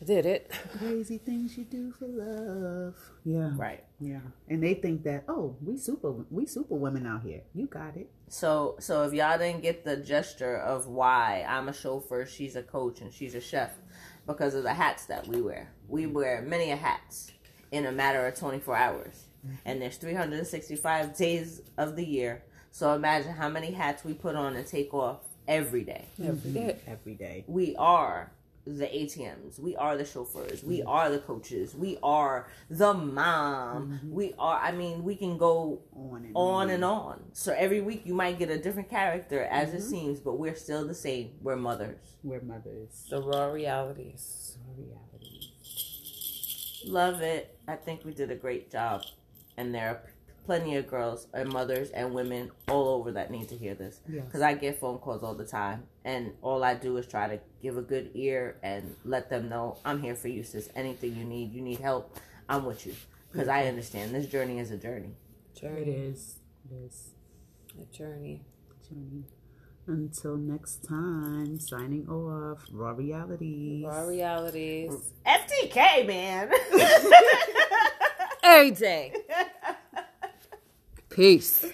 I 0.00 0.04
did 0.04 0.24
it. 0.24 0.50
Crazy 0.78 1.18
things 1.18 1.58
you 1.58 1.64
do 1.64 1.92
for 1.92 2.06
love. 2.06 2.94
Yeah. 3.24 3.50
right. 3.56 3.84
Yeah. 4.00 4.20
And 4.48 4.62
they 4.62 4.74
think 4.74 5.02
that, 5.04 5.24
oh, 5.28 5.56
we 5.62 5.76
super 5.76 6.12
we 6.30 6.46
super 6.46 6.74
women 6.74 7.06
out 7.06 7.22
here. 7.22 7.42
You 7.54 7.66
got 7.66 7.96
it. 7.96 8.10
So 8.28 8.76
so 8.80 9.02
if 9.04 9.12
y'all 9.12 9.38
didn't 9.38 9.62
get 9.62 9.84
the 9.84 9.96
gesture 9.96 10.56
of 10.56 10.86
why 10.86 11.44
I'm 11.46 11.68
a 11.68 11.74
chauffeur, 11.74 12.24
she's 12.24 12.56
a 12.56 12.62
coach, 12.62 13.02
and 13.02 13.12
she's 13.12 13.34
a 13.34 13.40
chef, 13.40 13.72
because 14.26 14.54
of 14.54 14.62
the 14.62 14.72
hats 14.72 15.06
that 15.06 15.26
we 15.26 15.42
wear. 15.42 15.70
We 15.88 16.06
wear 16.06 16.42
many 16.42 16.70
a 16.70 16.76
hats 16.76 17.32
in 17.70 17.86
a 17.86 17.92
matter 17.92 18.26
of 18.26 18.34
24 18.34 18.76
hours, 18.76 19.24
and 19.64 19.82
there's 19.82 19.96
365 19.96 21.16
days 21.16 21.60
of 21.76 21.96
the 21.96 22.04
year. 22.04 22.42
So 22.70 22.94
imagine 22.94 23.32
how 23.32 23.48
many 23.48 23.72
hats 23.72 24.04
we 24.04 24.14
put 24.14 24.34
on 24.34 24.56
and 24.56 24.66
take 24.66 24.94
off 24.94 25.18
every 25.46 25.82
day. 25.82 26.06
Every 26.18 26.50
mm-hmm. 26.50 26.52
day. 26.54 26.78
Every 26.86 27.14
day. 27.14 27.44
We 27.48 27.74
are 27.76 28.30
the 28.66 28.86
ATMs. 28.86 29.58
We 29.58 29.74
are 29.76 29.96
the 29.96 30.04
chauffeurs. 30.04 30.62
We 30.62 30.78
mm-hmm. 30.78 30.88
are 30.88 31.10
the 31.10 31.18
coaches. 31.18 31.74
We 31.74 31.98
are 32.02 32.48
the 32.68 32.94
mom. 32.94 33.92
Mm-hmm. 33.92 34.10
We 34.12 34.34
are. 34.38 34.60
I 34.60 34.72
mean, 34.72 35.02
we 35.02 35.16
can 35.16 35.38
go 35.38 35.82
On 35.94 36.24
and 36.24 36.32
on 36.34 36.70
and 36.70 36.84
on. 36.84 37.22
So 37.32 37.52
every 37.52 37.80
week 37.80 38.02
you 38.04 38.14
might 38.14 38.38
get 38.38 38.50
a 38.50 38.58
different 38.58 38.90
character 38.90 39.44
as 39.44 39.72
it 39.72 39.78
mm-hmm. 39.78 39.90
seems, 39.90 40.20
but 40.20 40.38
we're 40.38 40.54
still 40.54 40.86
the 40.86 40.94
same. 40.94 41.32
We're 41.42 41.56
mothers. 41.56 42.16
We're 42.22 42.42
mothers. 42.42 43.06
The 43.08 43.22
raw 43.22 43.46
realities. 43.46 44.58
Reality. 44.76 45.52
Love 46.86 47.20
it. 47.22 47.58
I 47.68 47.76
think 47.76 48.04
we 48.04 48.12
did 48.12 48.30
a 48.30 48.36
great 48.36 48.70
job. 48.70 49.02
And 49.56 49.74
there 49.74 49.88
are 49.88 50.02
plenty 50.46 50.76
of 50.76 50.86
girls 50.86 51.26
and 51.32 51.52
mothers 51.52 51.90
and 51.90 52.12
women 52.12 52.50
all 52.68 52.88
over 52.88 53.12
that 53.12 53.30
need 53.30 53.48
to 53.48 53.56
hear 53.56 53.74
this. 53.74 54.00
Yes. 54.08 54.24
Because 54.24 54.42
I 54.42 54.54
get 54.54 54.80
phone 54.80 54.98
calls 54.98 55.22
all 55.22 55.34
the 55.34 55.44
time. 55.46 55.84
And 56.04 56.32
all 56.42 56.64
I 56.64 56.74
do 56.74 56.96
is 56.96 57.06
try 57.06 57.28
to 57.28 57.38
give 57.62 57.76
a 57.76 57.82
good 57.82 58.10
ear 58.14 58.56
and 58.62 58.96
let 59.04 59.30
them 59.30 59.48
know 59.48 59.78
I'm 59.84 60.00
here 60.02 60.14
for 60.14 60.28
you, 60.28 60.42
sis. 60.42 60.68
Anything 60.74 61.14
you 61.16 61.24
need, 61.24 61.52
you 61.52 61.60
need 61.62 61.78
help, 61.80 62.16
I'm 62.48 62.64
with 62.64 62.86
you. 62.86 62.94
Because 63.30 63.48
I 63.48 63.66
understand 63.66 64.12
this 64.14 64.26
journey 64.26 64.58
is 64.58 64.70
a 64.70 64.76
journey. 64.76 65.10
It 65.54 65.60
Journey. 65.60 65.82
is. 65.92 66.36
It 66.70 66.74
is. 66.86 67.10
A 67.80 67.84
journey. 67.96 68.42
Journey. 68.88 69.24
Until 69.86 70.36
next 70.36 70.86
time, 70.86 71.58
signing 71.58 72.08
off. 72.08 72.64
Raw 72.72 72.90
realities. 72.90 73.84
Raw 73.86 74.02
realities. 74.02 74.92
FTK, 75.26 76.06
man. 76.06 76.50
Every 78.42 78.70
day. 78.72 79.12
Peace. 81.10 81.66